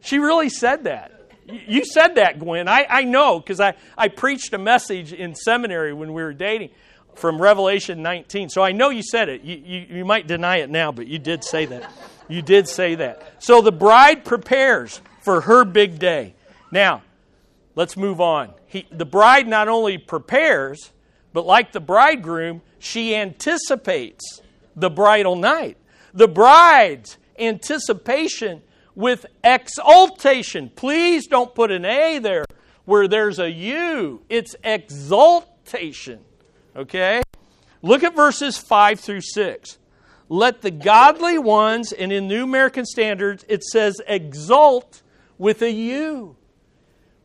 [0.01, 1.16] she really said that.
[1.47, 2.67] You said that, Gwen.
[2.67, 6.71] I, I know because I, I preached a message in seminary when we were dating
[7.15, 8.49] from Revelation 19.
[8.49, 9.41] So I know you said it.
[9.41, 11.91] You, you, you might deny it now, but you did say that.
[12.27, 13.35] You did say that.
[13.39, 16.35] So the bride prepares for her big day.
[16.71, 17.01] Now,
[17.77, 18.55] Let's move on.
[18.65, 20.91] He, the bride not only prepares,
[21.31, 24.41] but like the bridegroom, she anticipates
[24.75, 25.77] the bridal night.
[26.11, 28.63] The bride's anticipation
[28.97, 30.71] with exaltation.
[30.75, 32.45] Please don't put an A there
[32.85, 34.23] where there's a U.
[34.27, 36.21] It's exaltation.
[36.75, 37.21] Okay?
[37.83, 39.77] Look at verses 5 through 6.
[40.29, 45.03] Let the godly ones, and in New American Standards, it says exalt
[45.37, 46.35] with a U.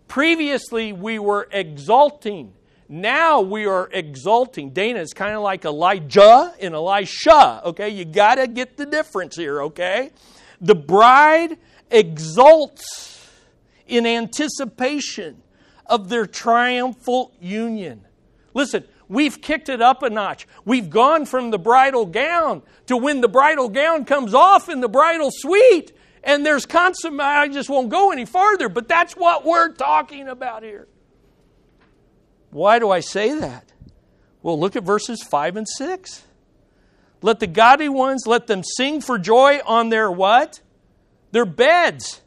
[0.08, 2.52] Previously, we were exalting.
[2.86, 4.70] Now we are exalting.
[4.70, 7.62] Dana is kind of like Elijah and Elisha.
[7.64, 9.62] Okay, you got to get the difference here.
[9.62, 10.10] Okay,
[10.62, 11.58] the bride
[11.90, 13.28] exults
[13.86, 15.42] in anticipation
[15.86, 18.06] of their triumphal union.
[18.54, 20.46] Listen, we've kicked it up a notch.
[20.64, 24.88] We've gone from the bridal gown to when the bridal gown comes off in the
[24.88, 25.92] bridal suite
[26.24, 27.20] and there's consummate.
[27.20, 30.86] I just won't go any farther, but that's what we're talking about here.
[32.50, 33.72] Why do I say that?
[34.42, 36.22] Well, look at verses 5 and 6.
[37.22, 40.60] Let the godly ones, let them sing for joy on their what?
[41.30, 42.20] Their beds.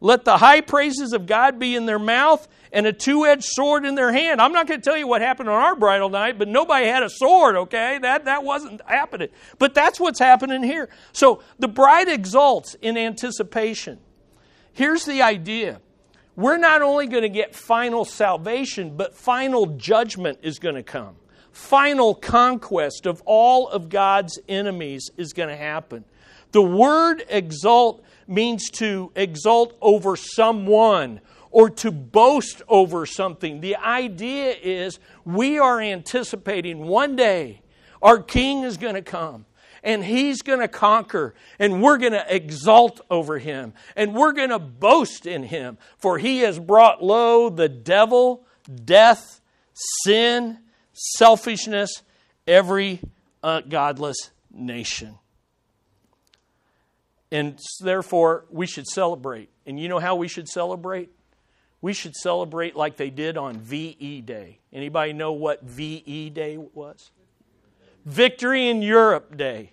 [0.00, 3.84] Let the high praises of God be in their mouth and a two edged sword
[3.84, 4.40] in their hand.
[4.40, 7.02] I'm not going to tell you what happened on our bridal night, but nobody had
[7.02, 7.98] a sword, okay?
[7.98, 9.28] That, that wasn't happening.
[9.58, 10.88] But that's what's happening here.
[11.12, 13.98] So the bride exults in anticipation.
[14.72, 15.80] Here's the idea
[16.36, 21.16] we're not only going to get final salvation, but final judgment is going to come.
[21.58, 26.04] Final conquest of all of God's enemies is going to happen.
[26.52, 33.60] The word exalt means to exalt over someone or to boast over something.
[33.60, 37.60] The idea is we are anticipating one day
[38.00, 39.44] our king is going to come
[39.82, 44.50] and he's going to conquer and we're going to exalt over him and we're going
[44.50, 48.46] to boast in him for he has brought low the devil,
[48.84, 49.40] death,
[50.04, 50.60] sin,
[50.98, 52.02] selfishness,
[52.46, 53.00] every
[53.42, 55.18] godless nation.
[57.30, 59.50] And therefore, we should celebrate.
[59.66, 61.10] And you know how we should celebrate?
[61.80, 64.58] We should celebrate like they did on VE Day.
[64.72, 67.10] Anybody know what VE Day was?
[68.04, 69.72] Victory in Europe Day.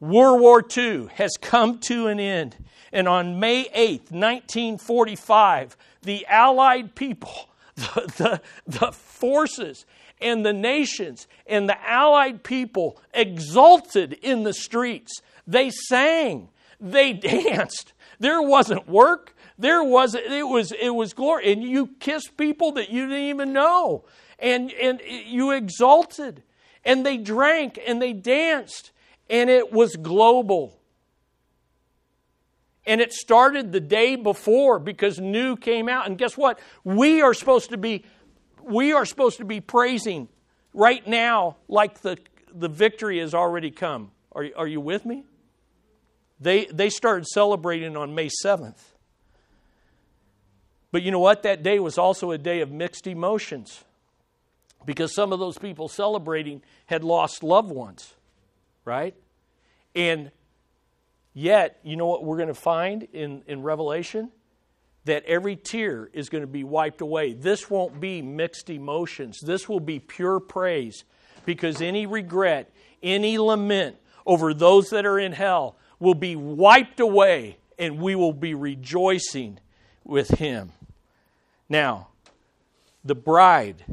[0.00, 2.56] World War II has come to an end.
[2.92, 7.50] And on May 8th, 1945, the Allied people,
[7.96, 9.84] the, the, the forces,
[10.20, 15.20] and the nations and the allied people exulted in the streets.
[15.46, 16.48] They sang,
[16.80, 17.92] they danced.
[18.18, 19.34] There wasn't work.
[19.58, 23.52] There was it was it was glory, and you kissed people that you didn't even
[23.52, 24.04] know,
[24.38, 26.42] and and you exulted,
[26.84, 28.90] and they drank and they danced,
[29.30, 30.78] and it was global.
[32.86, 36.06] And it started the day before because new came out.
[36.06, 36.60] And guess what?
[36.84, 38.04] We are supposed to be
[38.66, 40.28] we are supposed to be praising
[40.74, 42.18] right now like the,
[42.52, 44.10] the victory has already come.
[44.32, 45.24] Are, are you with me?
[46.40, 48.80] They, they started celebrating on May 7th.
[50.92, 51.44] But you know what?
[51.44, 53.84] That day was also a day of mixed emotions
[54.84, 58.14] because some of those people celebrating had lost loved ones,
[58.84, 59.14] right?
[59.94, 60.30] And
[61.36, 64.30] yet, you know what we're going to find in, in Revelation?
[65.04, 67.34] That every tear is going to be wiped away.
[67.34, 69.38] This won't be mixed emotions.
[69.40, 71.04] This will be pure praise
[71.44, 72.72] because any regret,
[73.02, 78.32] any lament over those that are in hell will be wiped away and we will
[78.32, 79.60] be rejoicing
[80.02, 80.72] with him.
[81.68, 82.08] Now,
[83.04, 83.84] the bride,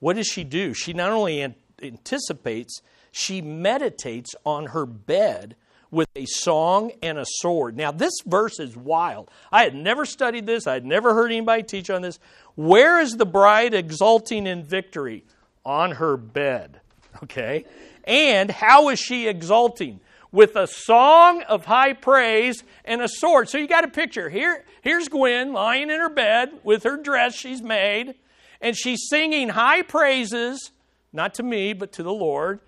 [0.00, 0.74] what does she do?
[0.74, 2.80] She not only anticipates,
[3.12, 5.56] she meditates on her bed
[5.90, 7.76] with a song and a sword.
[7.76, 9.30] Now, this verse is wild.
[9.50, 12.18] I had never studied this, I had never heard anybody teach on this.
[12.54, 15.24] Where is the bride exulting in victory?
[15.64, 16.80] On her bed.
[17.22, 17.64] Okay?
[18.04, 20.00] And how is she exulting?
[20.32, 23.48] with a song of high praise and a sword.
[23.48, 24.28] So you got a picture.
[24.28, 28.14] Here, here's Gwen lying in her bed with her dress she's made,
[28.60, 30.70] and she's singing high praises,
[31.12, 32.60] not to me, but to the Lord,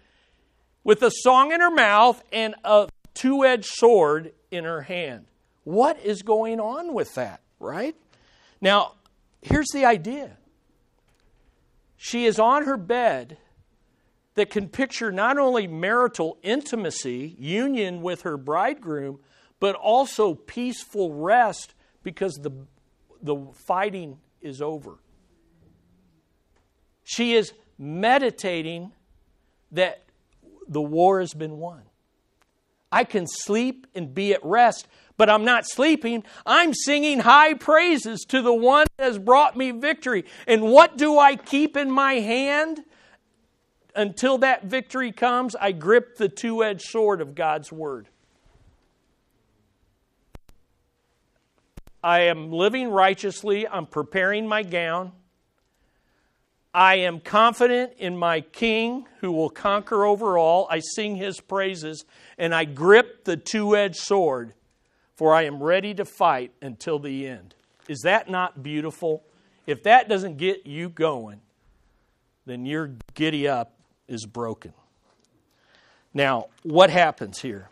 [0.85, 5.27] with a song in her mouth and a two edged sword in her hand.
[5.65, 7.95] What is going on with that, right?
[8.61, 8.95] Now,
[9.41, 10.37] here's the idea
[11.97, 13.39] she is on her bed
[14.35, 19.21] that can picture not only marital intimacy, union with her bridegroom,
[19.61, 22.51] but also peaceful rest because the,
[23.23, 23.37] the
[23.67, 24.99] fighting is over.
[27.05, 28.93] She is meditating
[29.71, 30.03] that
[30.67, 31.83] the war has been won.
[32.93, 34.87] I can sleep and be at rest,
[35.17, 36.23] but I'm not sleeping.
[36.47, 40.27] I'm singing high praises to the one that has brought me victory.
[40.47, 42.85] And what do I keep in my hand?
[43.95, 48.09] until that victory comes, I grip the two edged sword of God's Word.
[52.03, 53.67] I am living righteously.
[53.69, 55.13] I'm preparing my gown.
[56.75, 60.67] I am confident in my King who will conquer over all.
[60.71, 62.05] I sing his praises,
[62.39, 64.55] and I grip the two edged sword,
[65.15, 67.55] for I am ready to fight until the end.
[67.89, 69.23] Is that not beautiful?
[69.67, 71.41] If that doesn't get you going,
[72.47, 73.75] then you're giddy up
[74.09, 74.73] is broken.
[76.15, 77.69] Now, what happens here?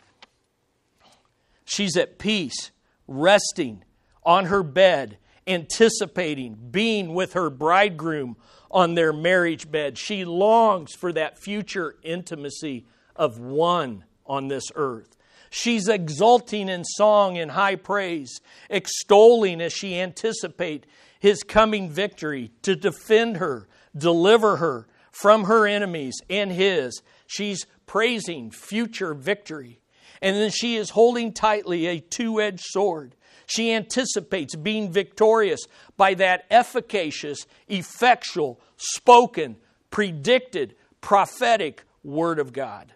[1.65, 2.71] She's at peace,
[3.07, 3.83] resting
[4.23, 8.35] on her bed, anticipating being with her bridegroom
[8.71, 9.97] on their marriage bed.
[9.97, 15.15] She longs for that future intimacy of one on this earth.
[15.49, 20.87] She's exulting in song and high praise, extolling as she anticipates
[21.19, 27.01] his coming victory to defend her, deliver her, from her enemies and his.
[27.27, 29.80] She's praising future victory.
[30.21, 33.15] And then she is holding tightly a two edged sword.
[33.47, 35.61] She anticipates being victorious
[35.97, 39.57] by that efficacious, effectual, spoken,
[39.89, 42.93] predicted, prophetic word of God.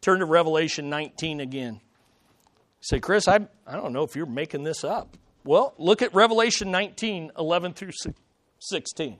[0.00, 1.80] Turn to Revelation 19 again.
[2.80, 5.16] Say, Chris, I, I don't know if you're making this up.
[5.44, 7.92] Well, look at Revelation 19, 11 through
[8.60, 9.18] 16.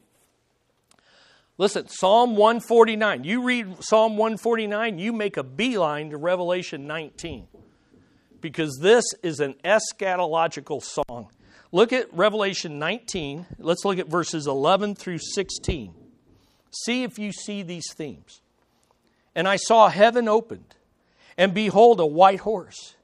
[1.61, 3.24] Listen, Psalm 149.
[3.24, 7.48] You read Psalm 149, you make a beeline to Revelation 19
[8.40, 11.28] because this is an eschatological song.
[11.70, 13.44] Look at Revelation 19.
[13.58, 15.92] Let's look at verses 11 through 16.
[16.70, 18.40] See if you see these themes.
[19.34, 20.76] And I saw heaven opened,
[21.36, 22.96] and behold, a white horse.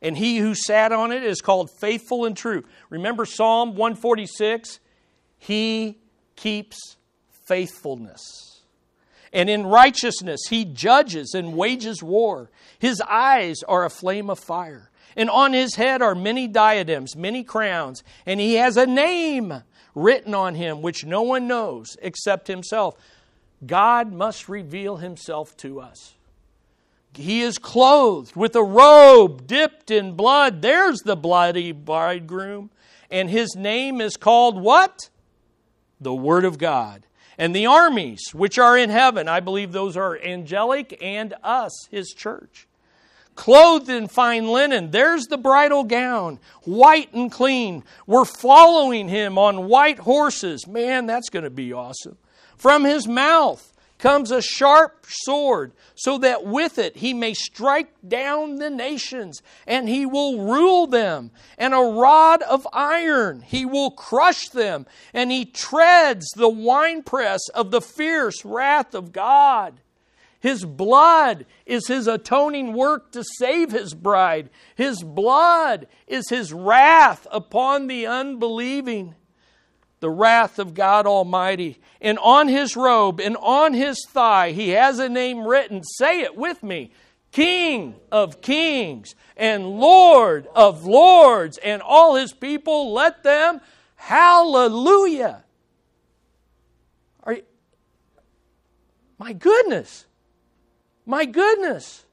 [0.00, 2.62] And he who sat on it is called faithful and true.
[2.90, 4.78] Remember Psalm 146?
[5.36, 5.98] He
[6.36, 6.94] keeps
[7.48, 8.62] faithfulness.
[9.32, 12.50] And in righteousness he judges and wages war.
[12.78, 14.90] His eyes are a flame of fire.
[15.16, 18.04] And on his head are many diadems, many crowns.
[18.24, 19.62] And he has a name
[19.94, 22.94] written on him which no one knows except himself.
[23.66, 26.14] God must reveal himself to us.
[27.14, 30.62] He is clothed with a robe dipped in blood.
[30.62, 32.70] There's the bloody bridegroom.
[33.10, 35.10] And his name is called what?
[36.00, 37.06] The Word of God.
[37.38, 39.28] And the armies which are in heaven.
[39.28, 42.66] I believe those are angelic and us, his church.
[43.36, 47.84] Clothed in fine linen, there's the bridal gown, white and clean.
[48.04, 50.66] We're following him on white horses.
[50.66, 52.18] Man, that's going to be awesome.
[52.56, 58.56] From his mouth comes a sharp sword, so that with it he may strike down
[58.56, 61.30] the nations, and he will rule them.
[61.56, 67.70] And a rod of iron, he will crush them, and he treads the winepress of
[67.70, 69.80] the fierce wrath of God.
[70.40, 74.50] His blood is his atoning work to save his bride.
[74.76, 79.16] His blood is his wrath upon the unbelieving
[80.00, 81.78] the wrath of God Almighty.
[82.00, 85.82] And on his robe and on his thigh, he has a name written.
[85.82, 86.92] Say it with me
[87.30, 91.58] King of kings and Lord of lords.
[91.58, 93.60] And all his people, let them
[93.96, 95.44] hallelujah.
[97.24, 97.42] Are you,
[99.18, 100.06] my goodness.
[101.04, 102.04] My goodness.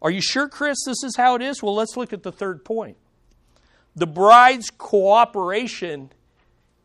[0.00, 1.62] Are you sure, Chris, this is how it is?
[1.62, 2.96] Well, let's look at the third point
[3.98, 6.10] the bride's cooperation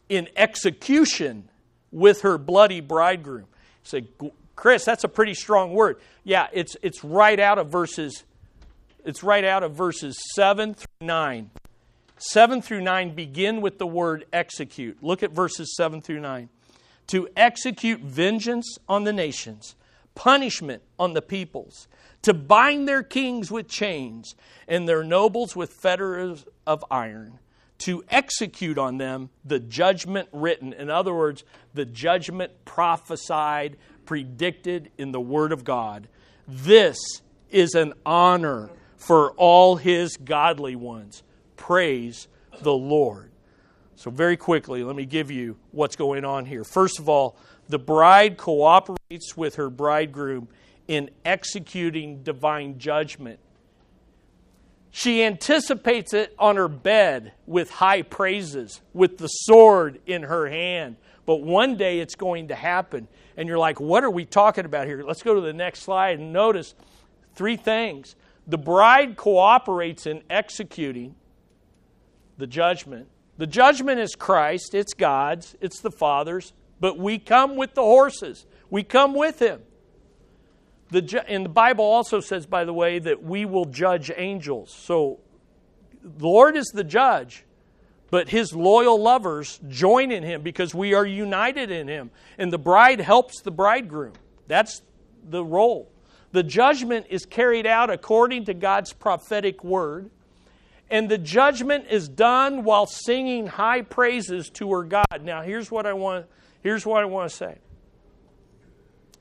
[0.09, 1.49] in execution
[1.91, 3.45] with her bloody bridegroom.
[3.45, 3.45] You
[3.83, 5.97] say, Chris, that's a pretty strong word.
[6.23, 8.23] Yeah, it's, it's right out of verses,
[9.05, 11.51] it's right out of verses 7 through 9.
[12.17, 14.97] 7 through 9 begin with the word execute.
[15.01, 16.49] Look at verses 7 through 9.
[17.07, 19.75] To execute vengeance on the nations,
[20.15, 21.87] punishment on the peoples,
[22.23, 24.35] to bind their kings with chains
[24.67, 27.39] and their nobles with fetters of iron,
[27.79, 30.73] to execute on them the judgment written.
[30.73, 31.43] In other words,
[31.73, 36.07] the judgment prophesied, predicted in the Word of God.
[36.47, 36.97] This
[37.49, 41.23] is an honor for all his godly ones.
[41.57, 42.27] Praise
[42.61, 43.31] the Lord.
[43.95, 46.63] So, very quickly, let me give you what's going on here.
[46.63, 47.37] First of all,
[47.69, 50.47] the bride cooperates with her bridegroom
[50.87, 53.39] in executing divine judgment.
[54.91, 60.97] She anticipates it on her bed with high praises, with the sword in her hand.
[61.25, 63.07] But one day it's going to happen.
[63.35, 65.03] And you're like, what are we talking about here?
[65.03, 66.75] Let's go to the next slide and notice
[67.33, 68.15] three things.
[68.45, 71.15] The bride cooperates in executing
[72.37, 73.07] the judgment.
[73.37, 78.45] The judgment is Christ, it's God's, it's the Father's, but we come with the horses.
[78.69, 79.61] We come with Him.
[80.91, 84.71] The, and the Bible also says, by the way, that we will judge angels.
[84.71, 85.19] So
[86.03, 87.45] the Lord is the judge,
[88.11, 92.11] but his loyal lovers join in him because we are united in him.
[92.37, 94.13] And the bride helps the bridegroom.
[94.47, 94.81] That's
[95.27, 95.89] the role.
[96.31, 100.09] The judgment is carried out according to God's prophetic word.
[100.89, 105.21] And the judgment is done while singing high praises to her God.
[105.21, 106.27] Now, here's what I want,
[106.61, 107.57] here's what I want to say.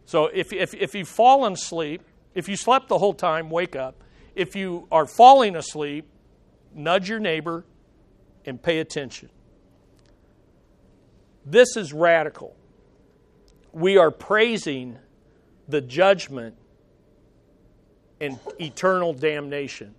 [0.05, 2.03] So if, if, if you've fallen asleep,
[2.35, 4.03] if you slept the whole time, wake up.
[4.35, 6.07] If you are falling asleep,
[6.75, 7.65] nudge your neighbor
[8.45, 9.29] and pay attention.
[11.45, 12.57] This is radical.
[13.73, 14.99] We are praising
[15.69, 16.57] the judgment
[18.21, 19.95] and eternal damnation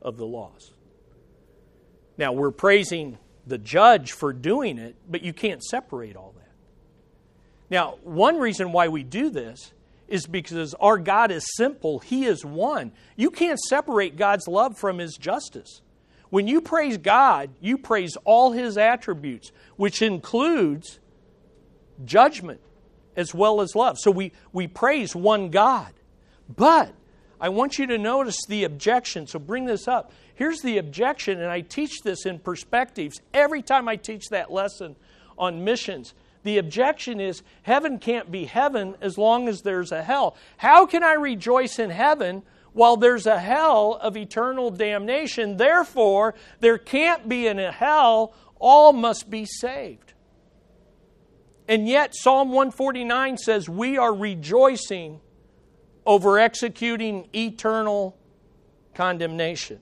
[0.00, 0.72] of the lost.
[2.18, 6.45] Now, we're praising the judge for doing it, but you can't separate all that.
[7.70, 9.72] Now, one reason why we do this
[10.08, 12.92] is because our God is simple, He is one.
[13.16, 15.82] You can't separate God's love from His justice.
[16.30, 21.00] When you praise God, you praise all His attributes, which includes
[22.04, 22.60] judgment
[23.16, 23.96] as well as love.
[23.98, 25.92] So we, we praise one God.
[26.54, 26.92] But
[27.40, 29.26] I want you to notice the objection.
[29.26, 30.12] So bring this up.
[30.34, 34.96] Here's the objection, and I teach this in perspectives every time I teach that lesson
[35.38, 36.14] on missions.
[36.46, 40.36] The objection is heaven can't be heaven as long as there's a hell.
[40.58, 45.56] How can I rejoice in heaven while there's a hell of eternal damnation?
[45.56, 50.12] Therefore, there can't be in a hell, all must be saved.
[51.66, 55.20] And yet, Psalm 149 says we are rejoicing
[56.06, 58.16] over executing eternal
[58.94, 59.80] condemnation.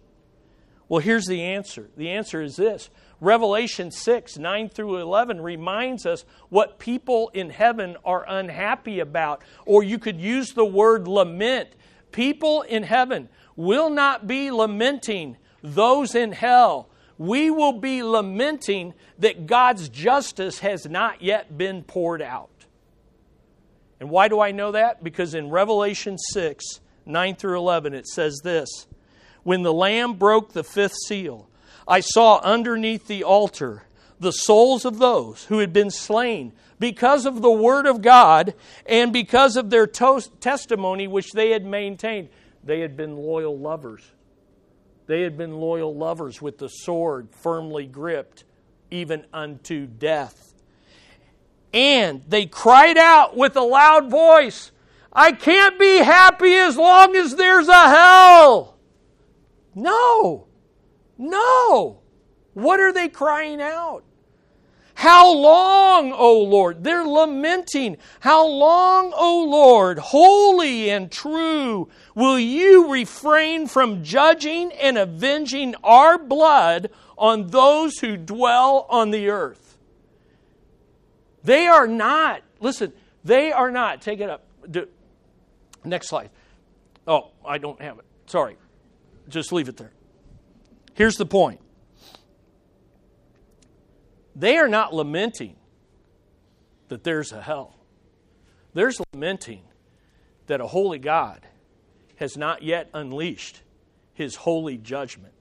[0.88, 1.90] Well, here's the answer.
[1.94, 2.88] The answer is this
[3.20, 9.42] Revelation 6, 9 through 11 reminds us what people in heaven are unhappy about.
[9.66, 11.70] Or you could use the word lament.
[12.12, 16.90] People in heaven will not be lamenting those in hell.
[17.16, 22.50] We will be lamenting that God's justice has not yet been poured out.
[24.00, 25.04] And why do I know that?
[25.04, 28.86] Because in Revelation 6, 9 through 11, it says this
[29.44, 31.48] When the Lamb broke the fifth seal,
[31.86, 33.84] I saw underneath the altar
[34.20, 38.54] the souls of those who had been slain because of the word of God
[38.86, 42.28] and because of their to- testimony which they had maintained.
[42.62, 44.02] They had been loyal lovers.
[45.06, 48.44] They had been loyal lovers with the sword firmly gripped,
[48.90, 50.54] even unto death.
[51.72, 54.70] And they cried out with a loud voice,
[55.12, 58.76] I can't be happy as long as there's a hell.
[59.74, 60.46] No,
[61.18, 62.00] no.
[62.54, 64.04] What are they crying out?
[64.94, 66.84] How long, O Lord?
[66.84, 67.96] They're lamenting.
[68.20, 76.16] How long, O Lord, holy and true, will you refrain from judging and avenging our
[76.16, 79.76] blood on those who dwell on the earth?
[81.42, 82.92] They are not, listen,
[83.24, 84.46] they are not, take it up.
[85.84, 86.30] Next slide.
[87.06, 88.04] Oh, I don't have it.
[88.26, 88.56] Sorry.
[89.28, 89.92] Just leave it there.
[90.94, 91.60] Here's the point
[94.34, 95.56] they are not lamenting
[96.88, 97.76] that there's a hell.
[98.72, 99.62] There's lamenting
[100.46, 101.46] that a holy God
[102.16, 103.62] has not yet unleashed
[104.12, 105.34] his holy judgment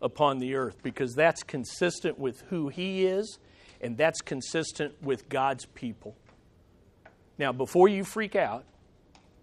[0.00, 3.38] upon the earth because that's consistent with who he is
[3.80, 6.16] and that's consistent with God's people.
[7.38, 8.64] Now, before you freak out,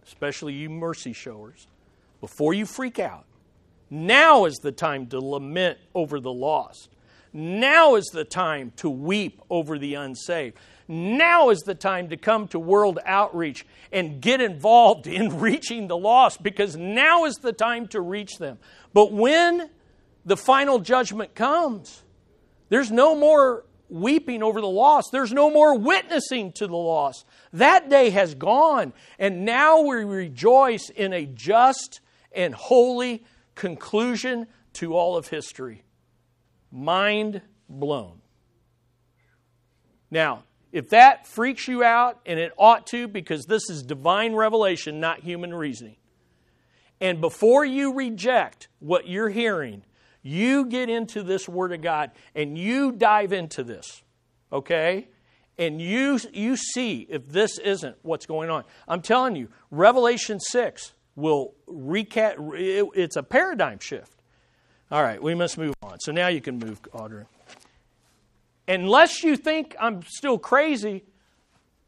[0.06, 1.68] especially you mercy showers,
[2.20, 3.26] before you freak out,
[3.90, 6.90] now is the time to lament over the lost.
[7.34, 10.58] Now is the time to weep over the unsaved.
[10.88, 15.98] Now is the time to come to world outreach and get involved in reaching the
[15.98, 18.58] lost because now is the time to reach them.
[18.94, 19.70] But when
[20.26, 22.04] the final judgment comes,
[22.70, 25.10] there's no more weeping over the lost.
[25.12, 27.26] There's no more witnessing to the lost.
[27.54, 32.00] That day has gone, and now we rejoice in a just
[32.32, 33.24] and holy
[33.56, 35.84] conclusion to all of history.
[36.72, 38.22] Mind blown.
[40.12, 45.00] Now, if that freaks you out, and it ought to because this is divine revelation,
[45.00, 45.96] not human reasoning,
[47.02, 49.84] and before you reject what you're hearing,
[50.22, 54.04] you get into this Word of God and you dive into this,
[54.52, 55.08] okay?
[55.58, 58.64] And you, you see if this isn't what's going on.
[58.88, 62.36] I'm telling you, Revelation 6 will recap,
[62.96, 64.12] it's a paradigm shift.
[64.92, 66.00] All right, we must move on.
[66.00, 67.26] So now you can move, Audrey.
[68.68, 71.04] Unless you think I'm still crazy,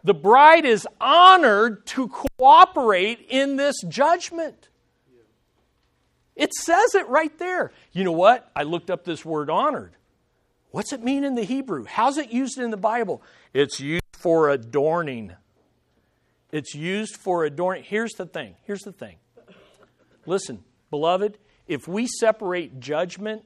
[0.04, 4.70] the bride is honored to cooperate in this judgment.
[6.36, 7.72] It says it right there.
[7.92, 8.50] You know what?
[8.56, 9.96] I looked up this word honored.
[10.70, 11.86] What's it mean in the Hebrew?
[11.86, 13.24] How's it used in the Bible?
[13.54, 15.34] It's used for adorning.
[16.58, 17.84] It's used for adorning.
[17.84, 18.56] Here's the thing.
[18.64, 19.18] Here's the thing.
[20.26, 21.38] Listen, beloved,
[21.68, 23.44] if we separate judgment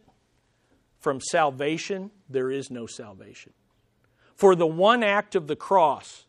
[1.00, 3.52] from salvation, there is no salvation.
[4.36, 6.26] For the one act of the cross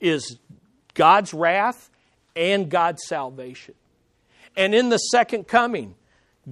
[0.00, 0.38] is
[0.94, 1.90] God's wrath
[2.36, 3.74] and God's salvation.
[4.56, 5.96] And in the second coming,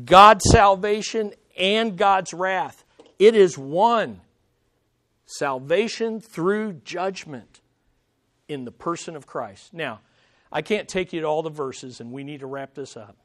[0.04, 2.84] God's salvation and God's wrath.
[3.18, 4.22] It is one
[5.24, 7.61] salvation through judgment
[8.48, 9.72] in the person of Christ.
[9.72, 10.00] Now,
[10.50, 13.16] I can't take you to all the verses, and we need to wrap this up.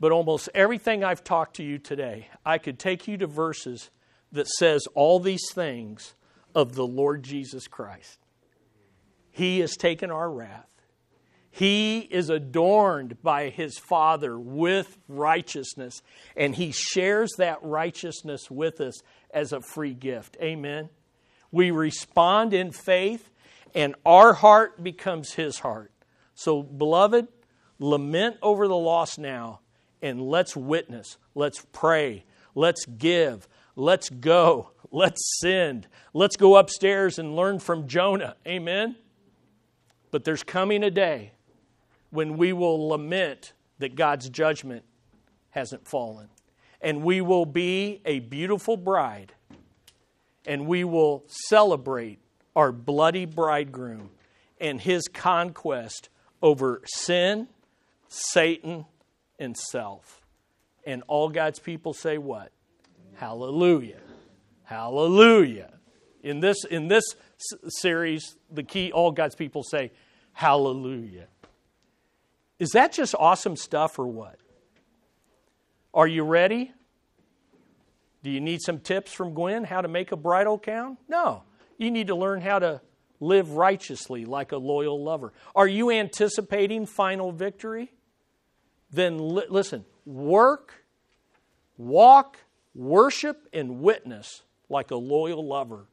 [0.00, 3.90] But almost everything I've talked to you today, I could take you to verses
[4.32, 6.14] that says all these things
[6.54, 8.18] of the Lord Jesus Christ.
[9.30, 10.66] He has taken our wrath.
[11.52, 16.00] He is adorned by his Father with righteousness,
[16.36, 20.36] and he shares that righteousness with us as a free gift.
[20.40, 20.88] Amen.
[21.50, 23.30] We respond in faith,
[23.74, 25.92] and our heart becomes his heart.
[26.34, 27.28] So, beloved,
[27.78, 29.60] lament over the loss now
[30.02, 37.36] and let's witness, let's pray, let's give, let's go, let's send, let's go upstairs and
[37.36, 38.36] learn from Jonah.
[38.46, 38.96] Amen?
[40.10, 41.32] But there's coming a day
[42.10, 44.84] when we will lament that God's judgment
[45.50, 46.28] hasn't fallen.
[46.80, 49.34] And we will be a beautiful bride,
[50.46, 52.18] and we will celebrate
[52.54, 54.10] our bloody bridegroom
[54.60, 56.08] and his conquest
[56.42, 57.48] over sin,
[58.08, 58.84] Satan,
[59.38, 60.20] and self.
[60.84, 62.52] And all God's people say what?
[63.14, 64.00] Hallelujah.
[64.64, 65.72] Hallelujah.
[66.22, 67.04] In this, in this
[67.68, 69.90] series, the key, all God's people say,
[70.32, 71.26] Hallelujah.
[72.58, 74.36] Is that just awesome stuff or what?
[75.92, 76.72] Are you ready?
[78.22, 80.98] Do you need some tips from Gwen how to make a bridal gown?
[81.08, 81.42] No.
[81.80, 82.80] You need to learn how to
[83.18, 85.32] live righteously like a loyal lover.
[85.56, 87.92] Are you anticipating final victory?
[88.90, 90.84] then li- listen, work,
[91.76, 92.38] walk,
[92.74, 95.86] worship, and witness like a loyal lover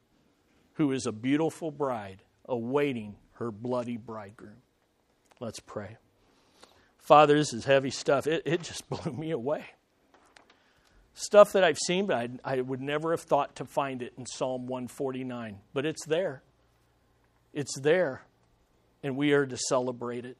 [0.74, 4.62] who is a beautiful bride awaiting her bloody bridegroom.
[5.40, 5.96] Let's pray.
[6.98, 8.26] Father, this is heavy stuff.
[8.26, 9.64] It, it just blew me away.
[11.20, 14.24] Stuff that I've seen, but I, I would never have thought to find it in
[14.24, 15.58] Psalm 149.
[15.74, 16.44] But it's there.
[17.52, 18.22] It's there,
[19.02, 20.36] and we are to celebrate it.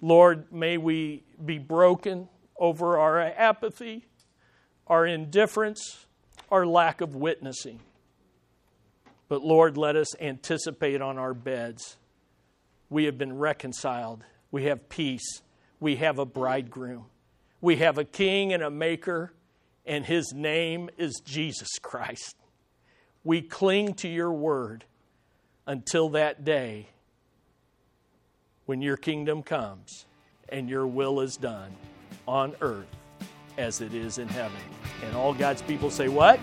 [0.00, 4.06] Lord, may we be broken over our apathy,
[4.86, 6.06] our indifference,
[6.48, 7.80] our lack of witnessing.
[9.28, 11.96] But Lord, let us anticipate on our beds.
[12.88, 14.22] We have been reconciled.
[14.52, 15.42] We have peace.
[15.80, 17.06] We have a bridegroom.
[17.60, 19.32] We have a king and a maker,
[19.84, 22.36] and his name is Jesus Christ.
[23.24, 24.84] We cling to your word
[25.66, 26.88] until that day
[28.66, 30.06] when your kingdom comes
[30.48, 31.74] and your will is done
[32.26, 32.86] on earth
[33.58, 34.58] as it is in heaven.
[35.04, 36.38] And all God's people say, What?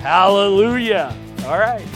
[0.00, 1.16] Hallelujah.
[1.46, 1.86] All right.